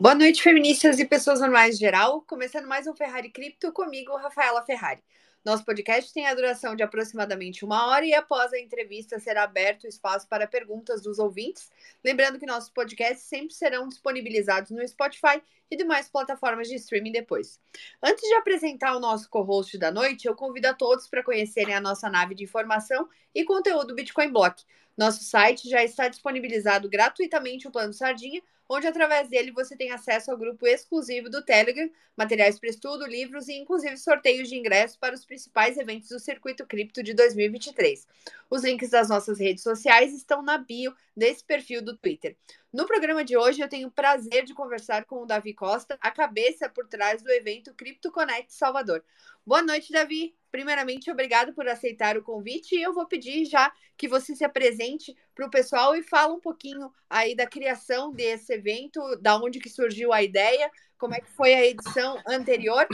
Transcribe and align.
Boa 0.00 0.14
noite, 0.14 0.42
feministas 0.42 0.98
e 0.98 1.04
pessoas 1.04 1.40
normais 1.40 1.74
em 1.74 1.78
geral. 1.78 2.22
Começando 2.22 2.66
mais 2.66 2.86
um 2.86 2.94
Ferrari 2.94 3.28
Cripto 3.28 3.70
comigo, 3.70 4.16
Rafaela 4.16 4.62
Ferrari. 4.62 5.04
Nosso 5.44 5.62
podcast 5.62 6.10
tem 6.14 6.26
a 6.26 6.32
duração 6.32 6.74
de 6.74 6.82
aproximadamente 6.82 7.66
uma 7.66 7.86
hora 7.86 8.06
e 8.06 8.14
após 8.14 8.50
a 8.50 8.58
entrevista 8.58 9.18
será 9.18 9.42
aberto 9.42 9.84
o 9.84 9.86
espaço 9.86 10.26
para 10.26 10.46
perguntas 10.46 11.02
dos 11.02 11.18
ouvintes. 11.18 11.70
Lembrando 12.02 12.38
que 12.38 12.46
nossos 12.46 12.70
podcasts 12.70 13.26
sempre 13.26 13.52
serão 13.52 13.88
disponibilizados 13.88 14.70
no 14.70 14.88
Spotify 14.88 15.42
e 15.70 15.76
demais 15.76 16.08
plataformas 16.08 16.66
de 16.66 16.76
streaming 16.76 17.12
depois. 17.12 17.60
Antes 18.02 18.26
de 18.26 18.34
apresentar 18.36 18.96
o 18.96 19.00
nosso 19.00 19.28
co-host 19.28 19.76
da 19.76 19.90
noite, 19.90 20.26
eu 20.26 20.34
convido 20.34 20.68
a 20.68 20.72
todos 20.72 21.08
para 21.08 21.22
conhecerem 21.22 21.74
a 21.74 21.80
nossa 21.80 22.08
nave 22.08 22.34
de 22.34 22.44
informação 22.44 23.06
e 23.34 23.44
conteúdo 23.44 23.94
Bitcoin 23.94 24.32
Block. 24.32 24.64
Nosso 24.96 25.22
site 25.22 25.68
já 25.68 25.84
está 25.84 26.08
disponibilizado 26.08 26.88
gratuitamente 26.88 27.68
o 27.68 27.70
plano 27.70 27.92
Sardinha 27.92 28.40
onde 28.72 28.86
através 28.86 29.28
dele 29.28 29.50
você 29.50 29.76
tem 29.76 29.90
acesso 29.90 30.30
ao 30.30 30.38
grupo 30.38 30.64
exclusivo 30.64 31.28
do 31.28 31.44
Telegram, 31.44 31.90
materiais 32.16 32.56
para 32.56 32.70
estudo, 32.70 33.04
livros 33.04 33.48
e 33.48 33.54
inclusive 33.54 33.96
sorteios 33.96 34.48
de 34.48 34.56
ingressos 34.56 34.96
para 34.96 35.12
os 35.12 35.24
principais 35.24 35.76
eventos 35.76 36.08
do 36.08 36.20
Circuito 36.20 36.64
Cripto 36.64 37.02
de 37.02 37.12
2023. 37.12 38.06
Os 38.48 38.62
links 38.62 38.90
das 38.90 39.08
nossas 39.08 39.40
redes 39.40 39.64
sociais 39.64 40.14
estão 40.14 40.40
na 40.40 40.56
bio 40.56 40.94
desse 41.16 41.44
perfil 41.44 41.82
do 41.82 41.96
Twitter. 41.96 42.36
No 42.72 42.86
programa 42.86 43.24
de 43.24 43.36
hoje 43.36 43.60
eu 43.60 43.68
tenho 43.68 43.88
o 43.88 43.90
prazer 43.90 44.44
de 44.44 44.54
conversar 44.54 45.04
com 45.04 45.22
o 45.22 45.26
Davi 45.26 45.52
Costa, 45.52 45.98
a 46.00 46.08
cabeça 46.08 46.68
por 46.68 46.86
trás 46.86 47.20
do 47.20 47.28
evento 47.28 47.74
Crypto 47.74 48.12
Connect 48.12 48.54
Salvador. 48.54 49.02
Boa 49.44 49.60
noite, 49.60 49.92
Davi. 49.92 50.36
Primeiramente, 50.52 51.10
obrigado 51.10 51.52
por 51.52 51.66
aceitar 51.66 52.16
o 52.16 52.22
convite 52.22 52.76
e 52.76 52.82
eu 52.82 52.94
vou 52.94 53.08
pedir 53.08 53.44
já 53.44 53.72
que 53.96 54.06
você 54.06 54.36
se 54.36 54.44
apresente 54.44 55.16
para 55.34 55.46
o 55.46 55.50
pessoal 55.50 55.96
e 55.96 56.02
fala 56.04 56.32
um 56.32 56.38
pouquinho 56.38 56.92
aí 57.08 57.34
da 57.34 57.44
criação 57.44 58.12
desse 58.12 58.52
evento, 58.52 59.00
da 59.20 59.36
onde 59.36 59.58
que 59.58 59.68
surgiu 59.68 60.12
a 60.12 60.22
ideia, 60.22 60.70
como 60.96 61.14
é 61.14 61.20
que 61.20 61.30
foi 61.32 61.52
a 61.52 61.66
edição 61.66 62.22
anterior 62.24 62.86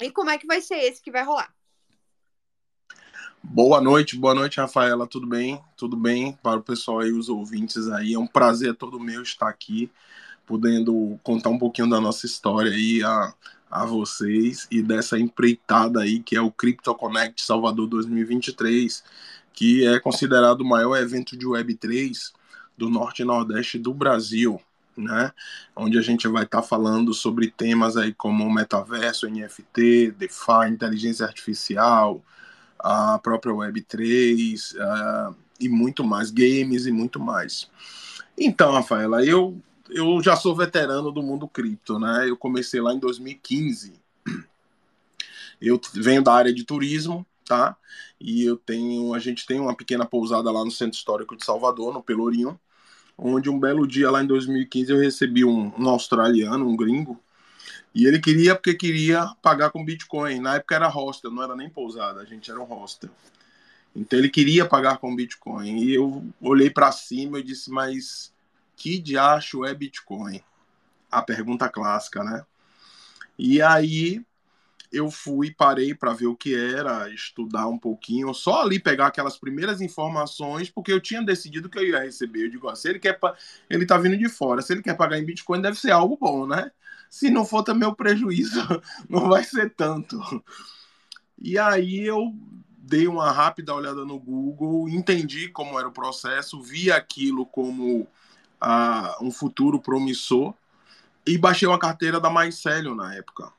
e 0.00 0.10
como 0.10 0.30
é 0.30 0.38
que 0.38 0.46
vai 0.46 0.60
ser 0.60 0.78
esse 0.78 1.00
que 1.00 1.12
vai 1.12 1.22
rolar. 1.22 1.54
Boa 3.42 3.80
noite, 3.80 4.16
boa 4.16 4.34
noite, 4.34 4.58
Rafaela. 4.58 5.06
Tudo 5.06 5.26
bem? 5.26 5.60
Tudo 5.76 5.96
bem 5.96 6.36
para 6.42 6.58
o 6.58 6.62
pessoal 6.62 7.00
aí, 7.00 7.12
os 7.12 7.28
ouvintes 7.28 7.88
aí. 7.88 8.14
É 8.14 8.18
um 8.18 8.26
prazer 8.26 8.74
todo 8.74 8.98
meu 8.98 9.22
estar 9.22 9.48
aqui, 9.48 9.90
podendo 10.44 11.18
contar 11.22 11.48
um 11.48 11.58
pouquinho 11.58 11.88
da 11.88 12.00
nossa 12.00 12.26
história 12.26 12.72
aí 12.72 13.02
a, 13.02 13.32
a 13.70 13.86
vocês 13.86 14.66
e 14.70 14.82
dessa 14.82 15.18
empreitada 15.18 16.00
aí 16.00 16.20
que 16.20 16.34
é 16.36 16.40
o 16.40 16.50
Crypto 16.50 16.92
Connect 16.94 17.42
Salvador 17.42 17.86
2023, 17.86 19.04
que 19.52 19.86
é 19.86 20.00
considerado 20.00 20.62
o 20.62 20.68
maior 20.68 20.96
evento 20.96 21.36
de 21.36 21.46
Web3 21.46 22.32
do 22.76 22.90
Norte 22.90 23.22
e 23.22 23.24
Nordeste 23.24 23.78
do 23.78 23.94
Brasil. 23.94 24.60
Né? 24.96 25.32
Onde 25.76 25.96
a 25.96 26.02
gente 26.02 26.26
vai 26.26 26.42
estar 26.42 26.60
tá 26.60 26.66
falando 26.66 27.14
sobre 27.14 27.48
temas 27.52 27.96
aí 27.96 28.12
como 28.12 28.52
metaverso, 28.52 29.28
NFT, 29.28 30.10
DeFi, 30.18 30.68
inteligência 30.70 31.24
artificial, 31.24 32.20
a 32.78 33.18
própria 33.18 33.52
Web3 33.52 34.74
uh, 34.74 35.34
e 35.60 35.68
muito 35.68 36.04
mais, 36.04 36.30
games 36.30 36.86
e 36.86 36.92
muito 36.92 37.18
mais. 37.18 37.70
Então, 38.36 38.72
Rafaela, 38.72 39.24
eu, 39.24 39.60
eu 39.90 40.22
já 40.22 40.36
sou 40.36 40.54
veterano 40.54 41.10
do 41.10 41.22
mundo 41.22 41.48
cripto, 41.48 41.98
né? 41.98 42.28
Eu 42.28 42.36
comecei 42.36 42.80
lá 42.80 42.92
em 42.92 42.98
2015. 42.98 43.94
Eu 45.60 45.80
venho 45.94 46.22
da 46.22 46.32
área 46.32 46.54
de 46.54 46.64
turismo, 46.64 47.26
tá? 47.44 47.76
E 48.20 48.44
eu 48.44 48.56
tenho, 48.56 49.12
a 49.14 49.18
gente 49.18 49.44
tem 49.44 49.58
uma 49.58 49.74
pequena 49.74 50.06
pousada 50.06 50.50
lá 50.50 50.64
no 50.64 50.70
Centro 50.70 50.96
Histórico 50.96 51.36
de 51.36 51.44
Salvador, 51.44 51.92
no 51.92 52.02
Pelourinho, 52.02 52.58
onde 53.16 53.50
um 53.50 53.58
belo 53.58 53.86
dia 53.86 54.10
lá 54.10 54.22
em 54.22 54.26
2015 54.26 54.92
eu 54.92 54.98
recebi 54.98 55.44
um, 55.44 55.72
um 55.76 55.88
australiano, 55.88 56.68
um 56.68 56.76
gringo, 56.76 57.18
e 57.98 58.06
ele 58.06 58.20
queria 58.20 58.54
porque 58.54 58.74
queria 58.74 59.26
pagar 59.42 59.70
com 59.70 59.84
Bitcoin. 59.84 60.38
Na 60.38 60.54
época 60.54 60.76
era 60.76 60.86
hostel, 60.86 61.32
não 61.32 61.42
era 61.42 61.56
nem 61.56 61.68
pousada, 61.68 62.20
a 62.20 62.24
gente 62.24 62.48
era 62.48 62.60
um 62.60 62.64
hostel. 62.64 63.10
Então 63.94 64.16
ele 64.16 64.28
queria 64.28 64.64
pagar 64.64 64.98
com 64.98 65.16
Bitcoin. 65.16 65.78
E 65.78 65.96
eu 65.96 66.24
olhei 66.40 66.70
para 66.70 66.92
cima 66.92 67.40
e 67.40 67.42
disse, 67.42 67.72
mas 67.72 68.32
que 68.76 69.00
diacho 69.00 69.64
é 69.64 69.74
Bitcoin? 69.74 70.40
A 71.10 71.22
pergunta 71.22 71.68
clássica, 71.68 72.22
né? 72.22 72.46
E 73.36 73.60
aí 73.60 74.24
eu 74.92 75.10
fui, 75.10 75.50
parei 75.50 75.92
para 75.92 76.12
ver 76.12 76.28
o 76.28 76.36
que 76.36 76.54
era, 76.54 77.12
estudar 77.12 77.66
um 77.66 77.76
pouquinho, 77.76 78.32
só 78.32 78.62
ali 78.62 78.78
pegar 78.78 79.08
aquelas 79.08 79.36
primeiras 79.36 79.80
informações, 79.80 80.70
porque 80.70 80.92
eu 80.92 81.00
tinha 81.00 81.20
decidido 81.20 81.68
que 81.68 81.76
eu 81.76 81.84
ia 81.84 81.98
receber. 81.98 82.44
Eu 82.44 82.50
digo, 82.50 82.76
se 82.76 82.90
ele 82.90 83.00
quer, 83.00 83.18
ele 83.68 83.84
tá 83.84 83.98
vindo 83.98 84.16
de 84.16 84.28
fora, 84.28 84.62
se 84.62 84.72
ele 84.72 84.84
quer 84.84 84.96
pagar 84.96 85.18
em 85.18 85.24
Bitcoin, 85.24 85.60
deve 85.60 85.76
ser 85.76 85.90
algo 85.90 86.16
bom, 86.16 86.46
né? 86.46 86.70
Se 87.08 87.30
não 87.30 87.44
for 87.44 87.62
também 87.62 87.88
o 87.88 87.94
prejuízo, 87.94 88.60
não 89.08 89.28
vai 89.28 89.44
ser 89.44 89.70
tanto. 89.70 90.18
E 91.40 91.58
aí 91.58 92.00
eu 92.00 92.34
dei 92.78 93.06
uma 93.06 93.30
rápida 93.30 93.74
olhada 93.74 94.04
no 94.04 94.18
Google, 94.18 94.88
entendi 94.88 95.48
como 95.48 95.78
era 95.78 95.88
o 95.88 95.92
processo, 95.92 96.60
vi 96.62 96.90
aquilo 96.90 97.44
como 97.44 98.00
uh, 98.00 99.24
um 99.24 99.30
futuro 99.30 99.78
promissor 99.78 100.54
e 101.26 101.36
baixei 101.36 101.68
uma 101.68 101.78
carteira 101.78 102.18
da 102.18 102.30
Mycelium 102.30 102.94
na 102.94 103.14
época. 103.14 103.52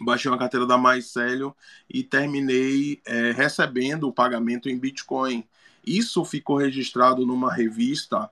Baixei 0.00 0.30
uma 0.30 0.38
carteira 0.38 0.66
da 0.66 0.76
Mycelium 0.76 1.54
e 1.88 2.02
terminei 2.02 3.00
é, 3.06 3.32
recebendo 3.32 4.08
o 4.08 4.12
pagamento 4.12 4.68
em 4.68 4.78
Bitcoin. 4.78 5.44
Isso 5.86 6.24
ficou 6.24 6.58
registrado 6.58 7.24
numa 7.24 7.52
revista 7.52 8.30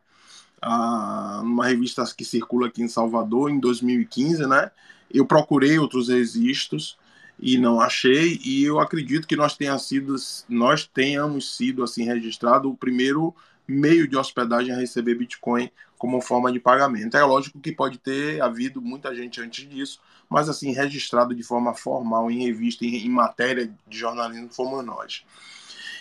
a, 0.60 1.40
uma 1.42 1.66
revista 1.66 2.04
que 2.16 2.24
circula 2.24 2.68
aqui 2.68 2.82
em 2.82 2.88
Salvador 2.88 3.50
em 3.50 3.58
2015, 3.58 4.46
né? 4.46 4.70
Eu 5.12 5.26
procurei 5.26 5.78
outros 5.78 6.08
registros 6.08 6.98
e 7.38 7.56
não 7.58 7.80
achei 7.80 8.38
e 8.44 8.64
eu 8.64 8.78
acredito 8.78 9.26
que 9.26 9.34
nós 9.36 9.56
tenha 9.56 9.76
sido 9.78 10.14
nós 10.48 10.86
tenhamos 10.86 11.56
sido 11.56 11.82
assim 11.82 12.04
registrado 12.04 12.70
o 12.70 12.76
primeiro 12.76 13.34
meio 13.66 14.06
de 14.06 14.16
hospedagem 14.16 14.74
a 14.74 14.78
receber 14.78 15.14
Bitcoin 15.14 15.70
como 15.96 16.20
forma 16.20 16.50
de 16.52 16.58
pagamento. 16.58 17.16
É 17.16 17.22
lógico 17.22 17.60
que 17.60 17.72
pode 17.72 17.98
ter 17.98 18.42
havido 18.42 18.80
muita 18.80 19.14
gente 19.14 19.40
antes 19.40 19.68
disso, 19.68 20.00
mas 20.28 20.48
assim 20.48 20.72
registrado 20.72 21.34
de 21.34 21.42
forma 21.42 21.74
formal 21.74 22.30
em 22.30 22.44
revista, 22.44 22.84
em, 22.84 23.06
em 23.06 23.08
matéria 23.08 23.72
de 23.86 23.98
jornalismo 23.98 24.48
fomos 24.50 24.84
nós. 24.84 25.24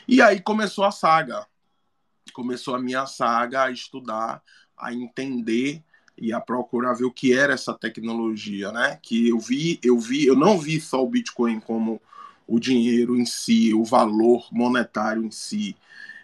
E 0.07 0.21
aí 0.21 0.39
começou 0.41 0.83
a 0.83 0.91
saga 0.91 1.45
começou 2.39 2.73
a 2.73 2.79
minha 2.79 3.05
saga 3.05 3.63
a 3.63 3.71
estudar, 3.71 4.41
a 4.77 4.93
entender 4.93 5.83
e 6.17 6.31
a 6.31 6.39
procurar 6.39 6.93
ver 6.93 7.03
o 7.03 7.11
que 7.11 7.33
era 7.33 7.53
essa 7.53 7.73
tecnologia, 7.73 8.71
né? 8.71 8.97
Que 9.03 9.27
eu 9.27 9.37
vi, 9.37 9.77
eu 9.83 9.99
vi, 9.99 10.25
eu 10.25 10.37
não 10.37 10.57
vi 10.57 10.79
só 10.79 11.03
o 11.03 11.09
Bitcoin 11.09 11.59
como 11.59 12.01
o 12.47 12.57
dinheiro 12.57 13.17
em 13.17 13.25
si, 13.25 13.73
o 13.73 13.83
valor 13.83 14.47
monetário 14.53 15.21
em 15.21 15.29
si. 15.29 15.75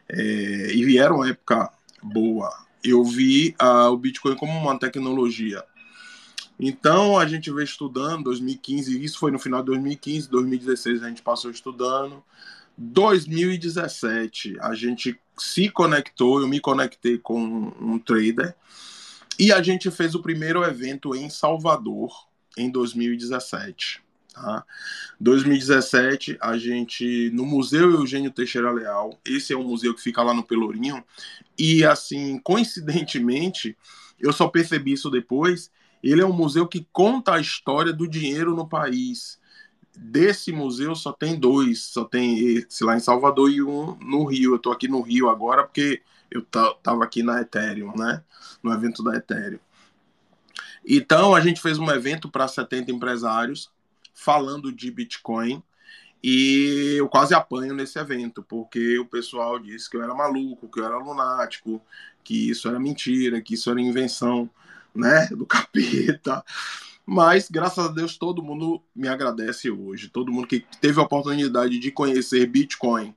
É, 0.07 0.73
e 0.73 0.97
era 0.97 1.13
uma 1.13 1.27
época 1.27 1.69
boa. 2.01 2.49
Eu 2.81 3.03
vi 3.03 3.53
uh, 3.61 3.89
o 3.91 3.97
Bitcoin 3.97 4.37
como 4.37 4.57
uma 4.57 4.79
tecnologia. 4.79 5.65
Então 6.57 7.19
a 7.19 7.27
gente 7.27 7.51
veio 7.51 7.65
estudando 7.65 8.23
2015, 8.23 9.03
isso 9.03 9.19
foi 9.19 9.31
no 9.31 9.39
final 9.39 9.59
de 9.59 9.65
2015, 9.65 10.29
2016 10.29 11.03
a 11.03 11.09
gente 11.09 11.21
passou 11.21 11.51
estudando. 11.51 12.23
2017 12.77 14.57
a 14.59 14.73
gente 14.73 15.19
se 15.37 15.69
conectou, 15.69 16.41
eu 16.41 16.47
me 16.47 16.59
conectei 16.59 17.17
com 17.17 17.39
um 17.79 17.99
trader 17.99 18.55
e 19.39 19.51
a 19.51 19.61
gente 19.61 19.91
fez 19.91 20.15
o 20.15 20.21
primeiro 20.21 20.63
evento 20.63 21.15
em 21.15 21.29
Salvador 21.29 22.11
em 22.57 22.69
2017. 22.69 24.01
Tá? 24.33 24.65
2017 25.19 26.37
a 26.41 26.57
gente 26.57 27.29
no 27.33 27.45
Museu 27.45 27.91
Eugênio 27.91 28.31
Teixeira 28.31 28.71
Leal, 28.71 29.17
esse 29.25 29.53
é 29.53 29.57
um 29.57 29.63
museu 29.63 29.93
que 29.93 30.01
fica 30.01 30.21
lá 30.21 30.33
no 30.33 30.43
Pelourinho 30.43 31.03
e 31.57 31.85
assim 31.85 32.37
coincidentemente 32.39 33.77
eu 34.19 34.33
só 34.33 34.47
percebi 34.47 34.93
isso 34.93 35.09
depois. 35.09 35.71
Ele 36.03 36.21
é 36.21 36.25
um 36.25 36.33
museu 36.33 36.67
que 36.67 36.85
conta 36.91 37.33
a 37.33 37.39
história 37.39 37.91
do 37.91 38.07
dinheiro 38.07 38.55
no 38.55 38.67
país 38.67 39.39
desse 39.97 40.51
museu 40.51 40.95
só 40.95 41.11
tem 41.11 41.39
dois, 41.39 41.83
só 41.83 42.03
tem 42.03 42.57
esse 42.57 42.83
lá 42.83 42.95
em 42.95 42.99
Salvador 42.99 43.51
e 43.51 43.61
um 43.61 43.95
no 44.01 44.25
Rio. 44.25 44.53
Eu 44.53 44.55
estou 44.57 44.71
aqui 44.71 44.87
no 44.87 45.01
Rio 45.01 45.29
agora 45.29 45.63
porque 45.63 46.01
eu 46.29 46.41
tava 46.43 47.03
aqui 47.03 47.23
na 47.23 47.41
Ethereum, 47.41 47.95
né? 47.95 48.23
No 48.61 48.73
evento 48.73 49.03
da 49.03 49.15
Ethereum. 49.15 49.59
Então 50.85 51.33
a 51.33 51.41
gente 51.41 51.61
fez 51.61 51.79
um 51.79 51.89
evento 51.89 52.29
para 52.29 52.47
70 52.47 52.91
empresários 52.91 53.71
falando 54.13 54.71
de 54.71 54.91
Bitcoin 54.91 55.63
e 56.23 56.95
eu 56.97 57.07
quase 57.07 57.33
apanho 57.33 57.73
nesse 57.73 57.99
evento 57.99 58.43
porque 58.43 58.97
o 58.99 59.05
pessoal 59.05 59.59
disse 59.59 59.89
que 59.89 59.97
eu 59.97 60.03
era 60.03 60.13
maluco, 60.13 60.69
que 60.69 60.79
eu 60.79 60.85
era 60.85 60.97
lunático, 60.97 61.81
que 62.23 62.49
isso 62.49 62.67
era 62.67 62.79
mentira, 62.79 63.41
que 63.41 63.53
isso 63.53 63.69
era 63.69 63.81
invenção, 63.81 64.49
né, 64.93 65.27
do 65.27 65.45
capeta. 65.45 66.43
Mas, 67.05 67.49
graças 67.49 67.85
a 67.85 67.87
Deus, 67.87 68.17
todo 68.17 68.41
mundo 68.41 68.81
me 68.95 69.07
agradece 69.07 69.69
hoje. 69.69 70.09
Todo 70.09 70.31
mundo 70.31 70.47
que 70.47 70.65
teve 70.81 70.99
a 70.99 71.03
oportunidade 71.03 71.77
de 71.77 71.91
conhecer 71.91 72.47
Bitcoin 72.47 73.13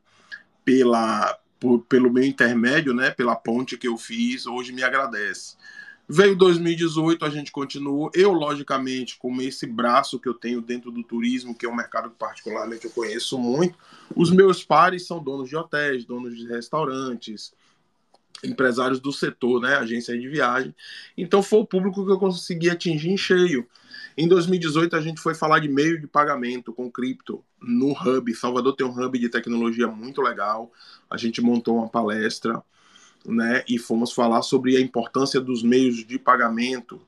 pela, 0.64 1.38
por, 1.58 1.81
pelo 1.81 2.12
meu 2.12 2.25
intermédio, 2.25 2.93
né, 2.93 3.11
pela 3.11 3.35
ponte 3.35 3.79
que 3.79 3.88
eu 3.88 3.96
fiz, 3.96 4.46
hoje 4.46 4.73
me 4.73 4.82
agradece. 4.82 5.56
Veio 6.06 6.37
2018, 6.37 7.25
a 7.25 7.31
gente 7.31 7.52
continuou. 7.52 8.11
Eu, 8.14 8.32
logicamente, 8.32 9.19
com 9.19 9.40
esse 9.43 9.67
braço 9.67 10.19
que 10.19 10.29
eu 10.29 10.32
tenho 10.32 10.62
dentro 10.62 10.90
do 10.90 11.02
turismo, 11.02 11.55
que 11.55 11.67
é 11.67 11.69
um 11.69 11.75
mercado 11.75 12.08
que 12.08 12.17
particularmente 12.17 12.87
eu 12.87 12.90
conheço 12.90 13.38
muito, 13.38 13.79
os 14.17 14.31
meus 14.31 14.64
pares 14.64 15.06
são 15.06 15.23
donos 15.23 15.50
de 15.50 15.56
hotéis, 15.56 16.06
donos 16.06 16.37
de 16.37 16.46
restaurantes, 16.46 17.52
empresários 18.44 19.00
do 19.00 19.12
setor, 19.12 19.61
né, 19.61 19.76
agência 19.76 20.19
de 20.19 20.29
viagem. 20.29 20.75
Então 21.17 21.43
foi 21.43 21.61
o 21.61 21.67
público 21.67 22.05
que 22.05 22.12
eu 22.12 22.19
consegui 22.19 22.70
atingir 22.70 23.11
em 23.11 23.17
cheio. 23.17 23.67
Em 24.17 24.26
2018 24.26 24.96
a 24.96 25.00
gente 25.00 25.20
foi 25.20 25.35
falar 25.35 25.61
de 25.61 25.69
meio 25.69 26.00
de 26.00 26.06
pagamento 26.06 26.73
com 26.73 26.90
cripto 26.90 27.44
no 27.61 27.93
hub. 27.93 28.35
Salvador 28.35 28.75
tem 28.75 28.87
um 28.87 28.90
hub 28.90 29.19
de 29.19 29.29
tecnologia 29.29 29.87
muito 29.87 30.20
legal. 30.20 30.73
A 31.11 31.17
gente 31.17 31.40
montou 31.40 31.76
uma 31.76 31.88
palestra, 31.88 32.62
né, 33.26 33.62
e 33.69 33.79
fomos 33.79 34.12
falar 34.12 34.43
sobre 34.43 34.76
a 34.76 34.81
importância 34.81 35.40
dos 35.40 35.62
meios 35.62 36.05
de 36.05 36.19
pagamento 36.19 37.00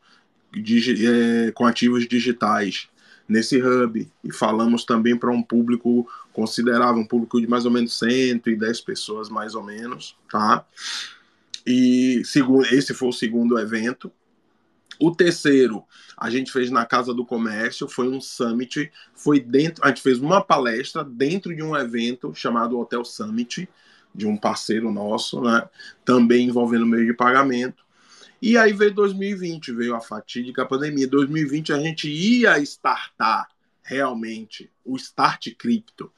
é, 0.54 1.52
com 1.52 1.64
ativos 1.64 2.06
digitais 2.08 2.88
nesse 3.30 3.62
hub 3.62 4.10
e 4.24 4.32
falamos 4.32 4.84
também 4.84 5.16
para 5.16 5.30
um 5.30 5.40
público 5.40 6.08
considerável, 6.32 7.00
um 7.00 7.06
público 7.06 7.40
de 7.40 7.46
mais 7.46 7.64
ou 7.64 7.70
menos 7.70 7.96
110 7.96 8.80
pessoas 8.80 9.28
mais 9.28 9.54
ou 9.54 9.62
menos, 9.62 10.16
tá? 10.28 10.66
E 11.66 12.22
segundo, 12.24 12.66
esse 12.66 12.94
foi 12.94 13.08
o 13.08 13.12
segundo 13.12 13.58
evento. 13.58 14.10
O 15.00 15.10
terceiro, 15.10 15.84
a 16.16 16.28
gente 16.28 16.52
fez 16.52 16.70
na 16.70 16.84
Casa 16.84 17.14
do 17.14 17.24
Comércio, 17.24 17.88
foi 17.88 18.06
um 18.08 18.20
summit, 18.20 18.92
foi 19.14 19.40
dentro, 19.40 19.82
a 19.82 19.88
gente 19.88 20.02
fez 20.02 20.18
uma 20.18 20.42
palestra 20.42 21.02
dentro 21.02 21.54
de 21.54 21.62
um 21.62 21.74
evento 21.74 22.34
chamado 22.34 22.78
Hotel 22.78 23.04
Summit, 23.04 23.68
de 24.14 24.26
um 24.26 24.36
parceiro 24.36 24.92
nosso, 24.92 25.40
né? 25.40 25.68
Também 26.04 26.48
envolvendo 26.48 26.84
meio 26.84 27.06
de 27.06 27.14
pagamento. 27.14 27.82
E 28.42 28.56
aí 28.58 28.72
veio 28.72 28.92
2020, 28.92 29.72
veio 29.72 29.94
a 29.94 30.00
fatídica 30.00 30.66
pandemia. 30.66 31.06
2020 31.06 31.72
a 31.72 31.78
gente 31.78 32.08
ia 32.10 32.58
startar 32.58 33.48
realmente 33.82 34.70
o 34.84 34.96
Start 34.96 35.54
Crypto 35.56 36.12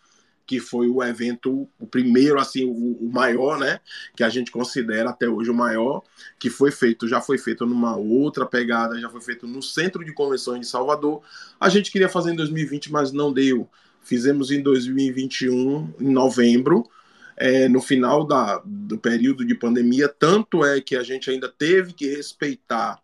que 0.53 0.61
foi 0.61 0.87
o 0.87 1.03
evento, 1.03 1.67
o 1.81 1.87
primeiro, 1.87 2.39
assim, 2.39 2.67
o, 2.67 3.07
o, 3.07 3.11
maior, 3.11 3.59
né? 3.59 3.81
Que 4.15 4.23
a 4.23 4.29
gente 4.29 4.51
considera 4.51 5.09
até 5.09 5.27
hoje 5.27 5.51
o 5.51 5.55
maior, 5.55 6.03
que 6.39 6.51
foi 6.51 6.71
feito, 6.71 7.09
já 7.09 7.23
foi 7.23 7.39
feito 7.39 7.65
numa 7.65 7.97
outra 7.97 8.45
pegada, 8.45 9.01
já 9.01 9.09
foi 9.09 9.23
feito 9.23 9.47
no 9.47 9.63
Centro 9.63 10.05
de 10.05 10.13
Convenções 10.13 10.61
de 10.61 10.67
Salvador. 10.67 11.23
A 11.59 11.71
gente 11.71 11.91
queria 11.91 12.07
fazer 12.07 12.33
em 12.33 12.37
2020, 12.37 12.93
mas 12.93 13.13
não 13.13 13.33
deu. 13.33 13.67
Fizemos 14.03 14.51
em 14.51 14.61
2021, 14.61 15.95
em 15.99 16.13
novembro, 16.13 16.87
é, 17.35 17.67
no 17.67 17.81
final 17.81 18.23
da, 18.23 18.61
do 18.63 18.99
período 18.99 19.47
de 19.47 19.55
pandemia. 19.55 20.07
Tanto 20.07 20.67
é 20.67 20.83
que 20.83 20.97
a 20.97 21.03
gente 21.03 21.31
ainda 21.31 21.49
teve 21.49 21.95
que 21.95 22.15
respeitar 22.15 23.02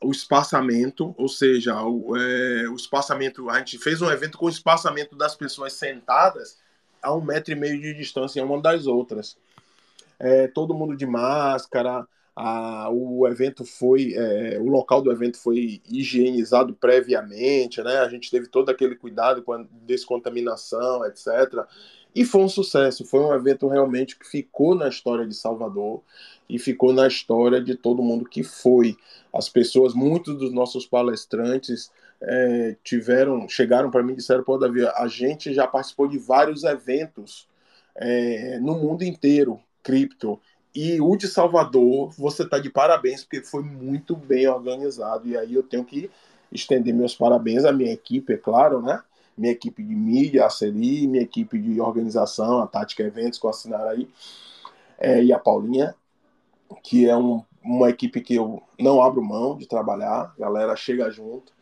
o 0.00 0.10
espaçamento, 0.10 1.14
ou 1.16 1.28
seja, 1.28 1.80
o, 1.82 2.16
é, 2.16 2.68
o 2.68 2.74
espaçamento. 2.74 3.48
A 3.48 3.58
gente 3.58 3.78
fez 3.78 4.02
um 4.02 4.10
evento 4.10 4.36
com 4.36 4.46
o 4.46 4.50
espaçamento 4.50 5.14
das 5.16 5.34
pessoas 5.36 5.74
sentadas 5.74 6.58
a 7.02 7.14
um 7.14 7.20
metro 7.20 7.52
e 7.52 7.56
meio 7.56 7.80
de 7.80 7.94
distância 7.94 8.44
uma 8.44 8.60
das 8.60 8.86
outras. 8.86 9.36
É, 10.18 10.48
todo 10.48 10.74
mundo 10.74 10.96
de 10.96 11.06
máscara. 11.06 12.06
A, 12.40 12.88
o 12.90 13.26
evento 13.26 13.64
foi, 13.64 14.14
é, 14.14 14.58
o 14.60 14.68
local 14.68 15.02
do 15.02 15.10
evento 15.10 15.38
foi 15.38 15.82
higienizado 15.90 16.72
previamente, 16.72 17.82
né? 17.82 17.98
A 17.98 18.08
gente 18.08 18.30
teve 18.30 18.46
todo 18.46 18.70
aquele 18.70 18.94
cuidado 18.94 19.42
com 19.42 19.52
a 19.52 19.64
descontaminação, 19.84 21.04
etc. 21.04 21.66
E 22.14 22.24
foi 22.24 22.42
um 22.42 22.48
sucesso, 22.48 23.04
foi 23.04 23.20
um 23.20 23.32
evento 23.34 23.68
realmente 23.68 24.18
que 24.18 24.26
ficou 24.26 24.74
na 24.74 24.88
história 24.88 25.26
de 25.26 25.34
Salvador 25.34 26.02
e 26.48 26.58
ficou 26.58 26.92
na 26.92 27.06
história 27.06 27.60
de 27.60 27.74
todo 27.74 28.02
mundo 28.02 28.24
que 28.24 28.42
foi. 28.42 28.96
As 29.32 29.48
pessoas, 29.48 29.94
muitos 29.94 30.36
dos 30.38 30.52
nossos 30.52 30.86
palestrantes 30.86 31.92
é, 32.20 32.76
tiveram, 32.82 33.48
chegaram 33.48 33.90
para 33.90 34.02
mim 34.02 34.14
e 34.14 34.16
disseram, 34.16 34.42
pô, 34.42 34.56
Davi, 34.58 34.86
a 34.86 35.06
gente 35.06 35.52
já 35.52 35.66
participou 35.66 36.08
de 36.08 36.18
vários 36.18 36.64
eventos 36.64 37.46
é, 37.94 38.58
no 38.58 38.74
mundo 38.74 39.02
inteiro, 39.02 39.60
cripto, 39.82 40.40
e 40.74 41.00
o 41.00 41.16
de 41.16 41.26
Salvador, 41.26 42.10
você 42.16 42.42
está 42.42 42.58
de 42.58 42.70
parabéns, 42.70 43.24
porque 43.24 43.42
foi 43.42 43.62
muito 43.62 44.14
bem 44.14 44.46
organizado, 44.46 45.26
e 45.28 45.36
aí 45.36 45.54
eu 45.54 45.62
tenho 45.62 45.84
que 45.84 46.10
estender 46.52 46.94
meus 46.94 47.14
parabéns 47.14 47.64
à 47.64 47.72
minha 47.72 47.92
equipe, 47.92 48.32
é 48.32 48.36
claro, 48.36 48.80
né? 48.80 49.02
Minha 49.38 49.52
equipe 49.52 49.82
de 49.82 49.94
mídia, 49.94 50.44
a 50.44 50.50
Celi, 50.50 51.06
minha 51.06 51.22
equipe 51.22 51.58
de 51.58 51.80
organização, 51.80 52.60
a 52.60 52.66
Tática 52.66 53.02
Eventos, 53.02 53.38
com 53.38 53.48
a 53.48 53.90
aí, 53.90 54.08
é, 54.98 55.22
e 55.22 55.32
a 55.32 55.38
Paulinha, 55.38 55.94
que 56.82 57.08
é 57.08 57.16
um, 57.16 57.42
uma 57.62 57.88
equipe 57.88 58.20
que 58.20 58.34
eu 58.34 58.62
não 58.78 59.02
abro 59.02 59.22
mão 59.22 59.56
de 59.56 59.66
trabalhar, 59.66 60.34
a 60.36 60.40
galera 60.40 60.74
chega 60.76 61.10
junto. 61.10 61.52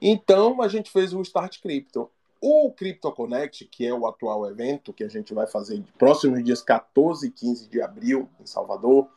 Então 0.00 0.62
a 0.62 0.68
gente 0.68 0.90
fez 0.90 1.12
o 1.12 1.20
Start 1.22 1.60
Crypto. 1.60 2.10
O 2.40 2.70
Crypto 2.70 3.10
Connect, 3.10 3.64
que 3.64 3.84
é 3.84 3.92
o 3.92 4.06
atual 4.06 4.48
evento 4.48 4.92
que 4.92 5.02
a 5.02 5.08
gente 5.08 5.34
vai 5.34 5.46
fazer 5.46 5.82
próximos 5.98 6.42
dias 6.44 6.62
14 6.62 7.26
e 7.26 7.30
15 7.30 7.68
de 7.68 7.82
abril 7.82 8.28
em 8.40 8.46
Salvador, 8.46 9.08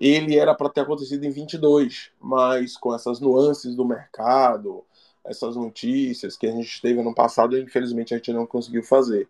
ele 0.00 0.38
era 0.38 0.54
para 0.54 0.70
ter 0.70 0.80
acontecido 0.80 1.24
em 1.24 1.30
22, 1.30 2.10
mas 2.18 2.76
com 2.76 2.94
essas 2.94 3.20
nuances 3.20 3.76
do 3.76 3.84
mercado, 3.84 4.84
essas 5.24 5.56
notícias 5.56 6.36
que 6.36 6.46
a 6.46 6.52
gente 6.52 6.80
teve 6.80 7.02
no 7.02 7.14
passado, 7.14 7.58
infelizmente 7.58 8.14
a 8.14 8.16
gente 8.16 8.32
não 8.32 8.46
conseguiu 8.46 8.82
fazer. 8.82 9.28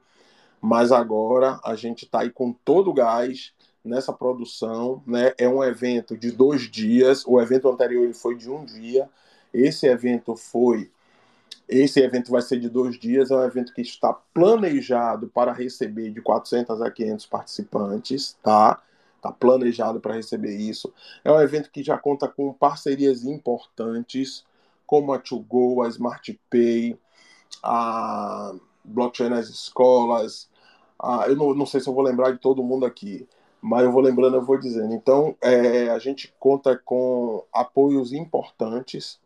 Mas 0.60 0.92
agora 0.92 1.60
a 1.64 1.74
gente 1.74 2.04
está 2.04 2.20
aí 2.20 2.30
com 2.30 2.52
todo 2.52 2.90
o 2.90 2.94
gás 2.94 3.52
nessa 3.84 4.12
produção, 4.12 5.02
né? 5.06 5.32
É 5.36 5.48
um 5.48 5.62
evento 5.62 6.16
de 6.16 6.30
dois 6.30 6.70
dias. 6.70 7.24
O 7.26 7.40
evento 7.40 7.68
anterior 7.68 8.12
foi 8.14 8.36
de 8.36 8.48
um 8.48 8.64
dia. 8.64 9.08
Esse 9.52 9.86
evento 9.86 10.36
foi, 10.36 10.90
esse 11.68 12.00
evento 12.00 12.30
vai 12.30 12.42
ser 12.42 12.60
de 12.60 12.68
dois 12.68 12.98
dias. 12.98 13.30
É 13.30 13.36
um 13.36 13.44
evento 13.44 13.74
que 13.74 13.82
está 13.82 14.12
planejado 14.12 15.28
para 15.28 15.52
receber 15.52 16.10
de 16.10 16.20
400 16.20 16.80
a 16.80 16.90
500 16.90 17.26
participantes, 17.26 18.36
tá? 18.42 18.80
Tá 19.20 19.32
planejado 19.32 20.00
para 20.00 20.14
receber 20.14 20.56
isso. 20.56 20.92
É 21.24 21.30
um 21.30 21.40
evento 21.40 21.70
que 21.70 21.82
já 21.82 21.98
conta 21.98 22.28
com 22.28 22.52
parcerias 22.52 23.24
importantes, 23.24 24.44
como 24.92 25.14
a 25.14 25.18
ToGo, 25.18 25.80
a 25.80 25.88
SmartPay, 25.88 26.98
a 27.62 28.52
Blockchain 28.84 29.30
nas 29.30 29.48
escolas. 29.48 30.50
A, 30.98 31.28
eu 31.28 31.36
não, 31.36 31.54
não 31.54 31.64
sei 31.64 31.80
se 31.80 31.88
eu 31.88 31.94
vou 31.94 32.04
lembrar 32.04 32.32
de 32.32 32.38
todo 32.38 32.62
mundo 32.62 32.84
aqui 32.84 33.26
mas 33.64 33.84
eu 33.84 33.92
vou 33.92 34.02
lembrando, 34.02 34.34
eu 34.34 34.42
vou 34.42 34.58
dizendo. 34.58 34.92
Então, 34.92 35.36
é, 35.40 35.88
a 35.88 35.98
gente 36.00 36.34
conta 36.40 36.76
com 36.76 37.44
apoios 37.54 38.12
importantes 38.12 39.20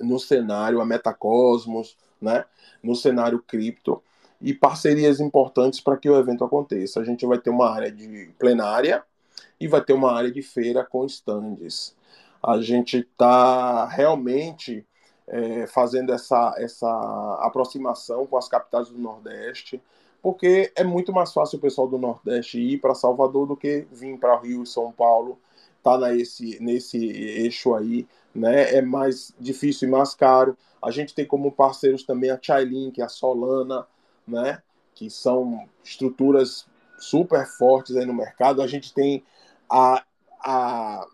no 0.00 0.18
cenário, 0.18 0.80
a 0.80 0.84
Metacosmos, 0.84 1.96
né, 2.20 2.44
no 2.82 2.96
cenário 2.96 3.38
cripto, 3.38 4.02
e 4.40 4.52
parcerias 4.52 5.20
importantes 5.20 5.80
para 5.80 5.96
que 5.96 6.10
o 6.10 6.18
evento 6.18 6.42
aconteça. 6.42 6.98
A 6.98 7.04
gente 7.04 7.24
vai 7.24 7.38
ter 7.38 7.50
uma 7.50 7.70
área 7.70 7.92
de 7.92 8.28
plenária 8.40 9.04
e 9.60 9.68
vai 9.68 9.80
ter 9.80 9.92
uma 9.92 10.12
área 10.12 10.32
de 10.32 10.42
feira 10.42 10.84
com 10.84 11.06
stands. 11.06 11.94
A 12.44 12.60
gente 12.60 12.98
está 12.98 13.86
realmente 13.86 14.86
é, 15.26 15.66
fazendo 15.66 16.12
essa, 16.12 16.54
essa 16.58 17.38
aproximação 17.40 18.26
com 18.26 18.36
as 18.36 18.48
capitais 18.48 18.88
do 18.88 18.98
Nordeste 18.98 19.80
porque 20.24 20.72
é 20.74 20.82
muito 20.82 21.12
mais 21.12 21.34
fácil 21.34 21.58
o 21.58 21.60
pessoal 21.60 21.86
do 21.86 21.98
Nordeste 21.98 22.58
ir 22.58 22.78
para 22.80 22.94
Salvador 22.94 23.46
do 23.46 23.54
que 23.54 23.86
vir 23.92 24.18
para 24.18 24.40
Rio 24.40 24.62
e 24.62 24.66
São 24.66 24.90
Paulo, 24.90 25.38
tá 25.82 25.98
nesse, 25.98 26.58
nesse 26.62 26.96
eixo 26.96 27.74
aí, 27.74 28.08
né? 28.34 28.74
É 28.74 28.80
mais 28.80 29.34
difícil 29.38 29.86
e 29.86 29.90
mais 29.90 30.14
caro. 30.14 30.56
A 30.82 30.90
gente 30.90 31.14
tem 31.14 31.26
como 31.26 31.52
parceiros 31.52 32.04
também 32.04 32.30
a 32.30 32.38
Chailink, 32.40 33.02
a 33.02 33.08
Solana, 33.08 33.86
né? 34.26 34.62
Que 34.94 35.10
são 35.10 35.68
estruturas 35.84 36.66
super 36.96 37.46
fortes 37.46 37.94
aí 37.94 38.06
no 38.06 38.14
mercado. 38.14 38.62
A 38.62 38.66
gente 38.66 38.94
tem 38.94 39.22
a, 39.68 40.02
a 40.40 41.06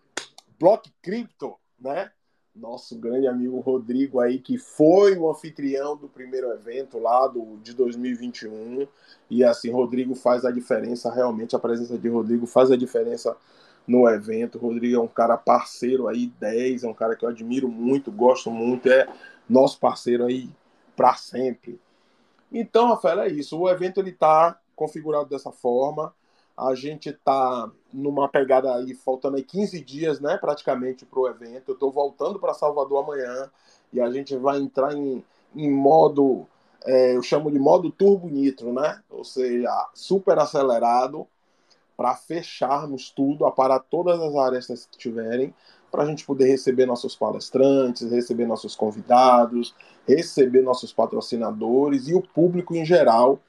Block 0.61 0.91
Crypto, 1.01 1.55
né? 1.79 2.11
nosso 2.55 2.95
grande 2.99 3.27
amigo 3.27 3.59
Rodrigo 3.61 4.19
aí, 4.19 4.37
que 4.37 4.59
foi 4.59 5.17
o 5.17 5.27
anfitrião 5.27 5.97
do 5.97 6.07
primeiro 6.07 6.51
evento 6.51 6.99
lá 6.99 7.25
do, 7.27 7.57
de 7.63 7.73
2021. 7.73 8.87
E 9.27 9.43
assim, 9.43 9.71
Rodrigo 9.71 10.13
faz 10.13 10.45
a 10.45 10.51
diferença, 10.51 11.11
realmente 11.11 11.55
a 11.55 11.59
presença 11.59 11.97
de 11.97 12.07
Rodrigo 12.07 12.45
faz 12.45 12.69
a 12.69 12.77
diferença 12.77 13.35
no 13.87 14.07
evento. 14.07 14.59
Rodrigo 14.59 14.97
é 14.97 14.99
um 14.99 15.07
cara 15.07 15.35
parceiro 15.35 16.07
aí, 16.07 16.27
10, 16.39 16.83
é 16.83 16.87
um 16.87 16.93
cara 16.93 17.15
que 17.15 17.25
eu 17.25 17.29
admiro 17.29 17.67
muito, 17.67 18.11
gosto 18.11 18.51
muito, 18.51 18.87
é 18.87 19.07
nosso 19.49 19.79
parceiro 19.79 20.25
aí 20.25 20.47
para 20.95 21.15
sempre. 21.15 21.79
Então, 22.51 22.89
Rafael, 22.89 23.21
é 23.21 23.29
isso. 23.29 23.57
O 23.57 23.67
evento 23.67 23.99
ele 23.99 24.11
tá 24.11 24.59
configurado 24.75 25.27
dessa 25.27 25.51
forma. 25.51 26.13
A 26.57 26.75
gente 26.75 27.09
está 27.09 27.69
numa 27.91 28.29
pegada 28.29 28.73
aí, 28.75 28.93
faltando 28.93 29.37
aí 29.37 29.43
15 29.43 29.83
dias, 29.83 30.19
né, 30.19 30.37
praticamente, 30.37 31.05
para 31.05 31.19
o 31.19 31.27
evento. 31.27 31.69
Eu 31.69 31.73
estou 31.73 31.91
voltando 31.91 32.39
para 32.39 32.53
Salvador 32.53 33.03
amanhã 33.03 33.49
e 33.91 33.99
a 33.99 34.09
gente 34.11 34.35
vai 34.35 34.57
entrar 34.57 34.93
em, 34.93 35.23
em 35.55 35.71
modo, 35.71 36.45
é, 36.85 37.15
eu 37.15 37.21
chamo 37.23 37.51
de 37.51 37.59
modo 37.59 37.91
turbo 37.91 38.29
nitro, 38.29 38.73
né? 38.73 39.01
Ou 39.09 39.23
seja, 39.23 39.89
super 39.93 40.37
acelerado 40.39 41.27
para 41.97 42.15
fecharmos 42.15 43.11
tudo, 43.11 43.45
aparar 43.45 43.79
todas 43.79 44.19
as 44.19 44.35
áreas 44.35 44.87
que 44.87 44.97
tiverem, 44.97 45.53
para 45.91 46.03
a 46.03 46.05
gente 46.05 46.25
poder 46.25 46.45
receber 46.45 46.85
nossos 46.85 47.15
palestrantes, 47.15 48.09
receber 48.09 48.47
nossos 48.47 48.75
convidados, 48.75 49.75
receber 50.07 50.61
nossos 50.61 50.93
patrocinadores 50.93 52.07
e 52.07 52.15
o 52.15 52.21
público 52.21 52.73
em 52.73 52.85
geral 52.85 53.39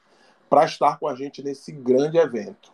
para 0.51 0.65
estar 0.65 0.99
com 0.99 1.07
a 1.07 1.15
gente 1.15 1.43
nesse 1.43 1.73
grande 1.73 2.19
evento. 2.19 2.73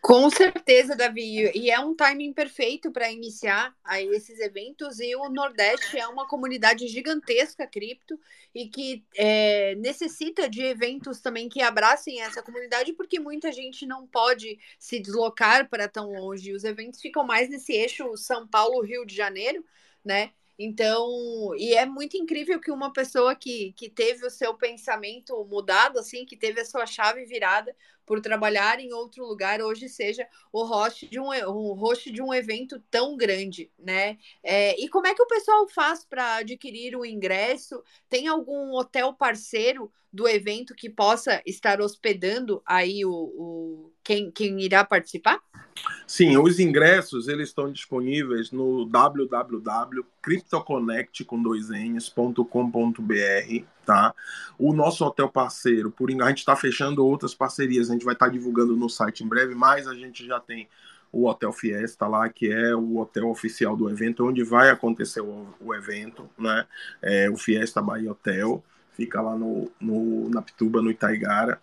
Com 0.00 0.30
certeza, 0.30 0.96
Davi. 0.96 1.50
E 1.54 1.70
é 1.70 1.78
um 1.78 1.94
timing 1.94 2.32
perfeito 2.32 2.90
para 2.90 3.10
iniciar 3.10 3.76
aí 3.84 4.06
esses 4.06 4.38
eventos. 4.40 5.00
E 5.00 5.14
o 5.16 5.28
Nordeste 5.28 5.98
é 5.98 6.06
uma 6.06 6.26
comunidade 6.26 6.86
gigantesca 6.86 7.66
cripto 7.66 8.18
e 8.54 8.68
que 8.68 9.04
é, 9.16 9.74
necessita 9.74 10.48
de 10.48 10.62
eventos 10.62 11.20
também 11.20 11.48
que 11.48 11.60
abracem 11.60 12.22
essa 12.22 12.42
comunidade, 12.42 12.92
porque 12.94 13.20
muita 13.20 13.52
gente 13.52 13.84
não 13.84 14.06
pode 14.06 14.58
se 14.78 14.98
deslocar 14.98 15.68
para 15.68 15.88
tão 15.88 16.12
longe. 16.12 16.54
Os 16.54 16.64
eventos 16.64 17.00
ficam 17.00 17.24
mais 17.24 17.50
nesse 17.50 17.72
eixo 17.72 18.16
São 18.16 18.46
Paulo-Rio 18.48 19.04
de 19.04 19.14
Janeiro, 19.14 19.62
né? 20.04 20.30
Então, 20.58 21.54
e 21.56 21.74
é 21.74 21.86
muito 21.86 22.16
incrível 22.16 22.60
que 22.60 22.70
uma 22.70 22.92
pessoa 22.92 23.34
que, 23.36 23.72
que 23.74 23.88
teve 23.88 24.26
o 24.26 24.30
seu 24.30 24.54
pensamento 24.54 25.44
mudado, 25.44 25.98
assim, 26.00 26.26
que 26.26 26.36
teve 26.36 26.60
a 26.60 26.64
sua 26.64 26.84
chave 26.84 27.24
virada 27.24 27.74
por 28.04 28.20
trabalhar 28.20 28.80
em 28.80 28.92
outro 28.92 29.24
lugar, 29.24 29.60
hoje 29.62 29.88
seja 29.88 30.26
o 30.52 30.64
host 30.64 31.06
de 31.06 31.20
um, 31.20 31.28
o 31.28 31.74
host 31.74 32.10
de 32.10 32.20
um 32.22 32.34
evento 32.34 32.82
tão 32.90 33.16
grande, 33.16 33.70
né? 33.78 34.18
É, 34.42 34.80
e 34.80 34.88
como 34.88 35.06
é 35.06 35.14
que 35.14 35.22
o 35.22 35.26
pessoal 35.26 35.68
faz 35.68 36.04
para 36.04 36.36
adquirir 36.36 36.96
o 36.96 37.04
ingresso? 37.06 37.82
Tem 38.08 38.26
algum 38.26 38.72
hotel 38.72 39.12
parceiro 39.14 39.92
do 40.12 40.26
evento 40.26 40.74
que 40.74 40.88
possa 40.88 41.42
estar 41.46 41.80
hospedando 41.80 42.62
aí 42.64 43.04
o, 43.04 43.12
o 43.12 43.92
quem, 44.08 44.30
quem 44.30 44.58
irá 44.62 44.82
participar? 44.82 45.38
Sim, 46.06 46.38
os 46.38 46.58
ingressos 46.58 47.28
eles 47.28 47.50
estão 47.50 47.70
disponíveis 47.70 48.50
no 48.50 48.86
www.cryptoconnect 48.86 51.26
com 51.26 51.42
dois 51.42 51.68
n's.com.br, 51.68 52.42
tá? 53.84 54.14
O 54.58 54.72
nosso 54.72 55.04
hotel 55.04 55.28
parceiro, 55.28 55.90
por 55.90 56.10
a 56.10 56.28
gente 56.30 56.38
está 56.38 56.56
fechando 56.56 57.06
outras 57.06 57.34
parcerias, 57.34 57.90
a 57.90 57.92
gente 57.92 58.06
vai 58.06 58.14
estar 58.14 58.24
tá 58.26 58.32
divulgando 58.32 58.74
no 58.74 58.88
site 58.88 59.22
em 59.22 59.28
breve, 59.28 59.54
mas 59.54 59.86
a 59.86 59.94
gente 59.94 60.26
já 60.26 60.40
tem 60.40 60.66
o 61.12 61.26
Hotel 61.26 61.52
Fiesta 61.52 62.06
lá, 62.06 62.30
que 62.30 62.50
é 62.50 62.74
o 62.74 62.96
hotel 62.98 63.28
oficial 63.28 63.76
do 63.76 63.90
evento, 63.90 64.26
onde 64.26 64.42
vai 64.42 64.70
acontecer 64.70 65.20
o, 65.20 65.46
o 65.60 65.74
evento, 65.74 66.26
né? 66.38 66.66
É, 67.02 67.28
o 67.30 67.36
Fiesta 67.36 67.82
Bahia 67.82 68.10
Hotel 68.10 68.64
fica 68.98 69.22
lá 69.22 69.36
no, 69.36 69.70
no, 69.80 70.28
na 70.28 70.42
Pituba, 70.42 70.82
no 70.82 70.90
Itaigara. 70.90 71.60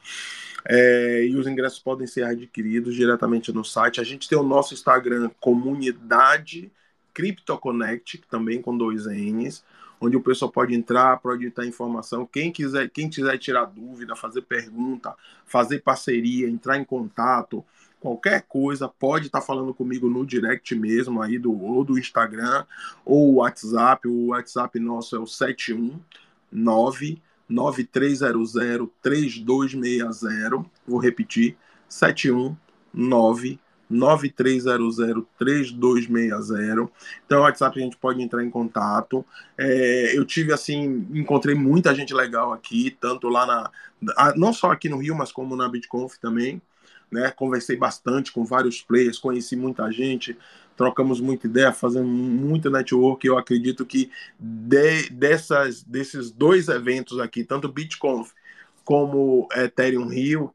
É, 0.66 1.26
e 1.28 1.36
os 1.36 1.46
ingressos 1.46 1.80
podem 1.80 2.08
ser 2.08 2.24
adquiridos 2.24 2.96
diretamente 2.96 3.52
no 3.52 3.64
site. 3.66 4.00
A 4.00 4.06
gente 4.06 4.30
tem 4.30 4.38
o 4.38 4.44
nosso 4.44 4.74
Instagram, 4.74 5.30
Comunidade 5.42 6.72
CryptoConnect, 7.14 8.24
também 8.30 8.62
com 8.62 8.78
dois 8.78 9.06
N's, 9.06 9.64
onde 10.00 10.16
o 10.16 10.22
pessoal 10.22 10.52
pode 10.52 10.74
entrar, 10.74 11.18
pode 11.18 11.46
editar 11.46 11.66
informação. 11.66 12.26
Quem 12.26 12.52
quiser, 12.52 12.90
quem 12.90 13.10
quiser 13.10 13.38
tirar 13.38 13.66
dúvida, 13.66 14.16
fazer 14.16 14.42
pergunta, 14.44 15.14
fazer 15.46 15.80
parceria, 15.80 16.50
entrar 16.50 16.78
em 16.78 16.84
contato, 16.84 17.64
qualquer 18.00 18.44
coisa, 18.44 18.88
pode 18.88 19.28
estar 19.28 19.42
falando 19.42 19.74
comigo 19.74 20.10
no 20.10 20.26
direct 20.26 20.74
mesmo 20.76 21.22
aí 21.22 21.38
do 21.40 21.60
ou 21.60 21.84
do 21.84 21.98
Instagram 21.98 22.66
ou 23.06 23.36
WhatsApp. 23.36 24.08
O 24.08 24.28
WhatsApp 24.28 24.80
nosso 24.80 25.16
é 25.16 25.20
o 25.20 25.28
71 25.28 26.00
9 26.52 27.22
9300 27.48 28.90
3260. 29.02 30.66
Vou 30.88 31.00
repetir: 31.00 31.58
719 31.88 33.60
9300 33.90 34.98
3260. 35.38 36.92
Então, 37.26 37.40
o 37.40 37.44
WhatsApp 37.44 37.80
a 37.80 37.84
gente 37.84 37.98
pode 37.98 38.22
entrar 38.22 38.44
em 38.44 38.50
contato. 38.50 39.26
É, 39.58 40.18
eu 40.18 40.26
tive 40.26 40.52
assim, 40.52 41.08
encontrei 41.14 41.56
muita 41.56 41.94
gente 41.94 42.14
legal 42.14 42.52
aqui, 42.52 42.96
tanto 43.00 43.30
lá 43.30 43.46
na. 43.46 43.72
Não 44.36 44.52
só 44.54 44.72
aqui 44.72 44.90
no 44.90 44.98
Rio, 44.98 45.16
mas 45.16 45.32
como 45.32 45.56
na 45.56 45.70
BitConf 45.70 46.18
também. 46.20 46.62
Né? 47.12 47.32
Conversei 47.32 47.76
bastante 47.76 48.32
com 48.32 48.44
vários 48.46 48.82
players, 48.82 49.18
conheci 49.18 49.56
muita 49.56 49.92
gente 49.92 50.38
trocamos 50.76 51.20
muita 51.20 51.48
ideia, 51.48 51.72
fazendo 51.72 52.08
muita 52.08 52.70
network. 52.70 53.26
Eu 53.26 53.38
acredito 53.38 53.86
que 53.86 54.12
de, 54.40 55.10
dessas, 55.10 55.84
desses 55.84 56.32
dois 56.32 56.68
eventos 56.68 57.20
aqui, 57.20 57.44
tanto 57.44 57.72
BitConf 57.72 58.32
como 58.84 59.48
Ethereum 59.56 60.08
Rio, 60.08 60.54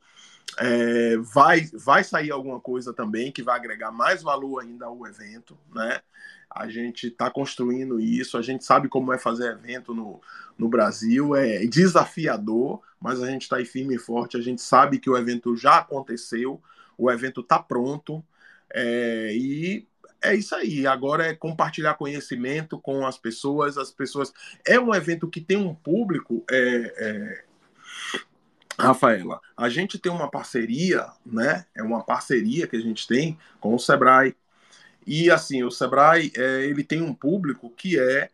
é, 0.59 1.17
vai, 1.19 1.69
vai 1.73 2.05
sair 2.05 2.31
alguma 2.31 2.61
coisa 2.61 2.93
também 2.93 3.33
que 3.33 3.43
vai 3.43 3.57
agregar 3.57 3.91
mais 3.91 4.23
valor 4.23 4.61
ainda 4.61 4.87
ao 4.87 5.07
evento, 5.07 5.57
né? 5.75 6.01
A 6.53 6.69
gente 6.69 7.07
está 7.07 7.31
construindo 7.31 8.01
isso, 8.01 8.37
a 8.37 8.43
gente 8.43 8.65
sabe 8.65 8.89
como 8.89 9.13
é 9.13 9.19
fazer 9.19 9.53
evento 9.53 9.95
no, 9.95 10.21
no 10.59 10.69
Brasil, 10.69 11.37
é 11.37 11.65
desafiador, 11.65 12.81
mas 13.01 13.23
a 13.23 13.27
gente 13.27 13.43
está 13.43 13.57
aí 13.57 13.65
firme 13.65 13.95
e 13.95 13.99
forte, 13.99 14.37
a 14.37 14.41
gente 14.41 14.61
sabe 14.61 14.99
que 14.99 15.09
o 15.09 15.17
evento 15.17 15.57
já 15.57 15.79
aconteceu, 15.79 16.61
o 16.99 17.11
evento 17.11 17.41
está 17.41 17.59
pronto, 17.59 18.25
é, 18.73 19.35
e 19.35 19.89
é 20.23 20.35
isso 20.35 20.55
aí. 20.55 20.87
Agora 20.87 21.27
é 21.27 21.35
compartilhar 21.35 21.95
conhecimento 21.95 22.79
com 22.79 23.07
as 23.07 23.17
pessoas. 23.17 23.79
As 23.79 23.91
pessoas. 23.91 24.33
É 24.67 24.79
um 24.79 24.95
evento 24.95 25.29
que 25.29 25.41
tem 25.41 25.57
um 25.57 25.75
público. 25.75 26.45
É, 26.51 26.95
é... 26.97 27.45
Rafaela, 28.79 29.41
a 29.57 29.69
gente 29.69 29.99
tem 29.99 30.11
uma 30.11 30.31
parceria, 30.31 31.07
né? 31.25 31.67
É 31.75 31.83
uma 31.83 32.03
parceria 32.03 32.67
que 32.67 32.77
a 32.77 32.81
gente 32.81 33.07
tem 33.07 33.39
com 33.61 33.75
o 33.75 33.79
Sebrae. 33.79 34.35
E 35.07 35.31
assim, 35.31 35.63
o 35.63 35.71
Sebrae 35.71 36.33
é, 36.37 36.65
ele 36.65 36.85
tem 36.85 37.03
um 37.03 37.13
público 37.13 37.71
que 37.71 37.99
é, 37.99 38.31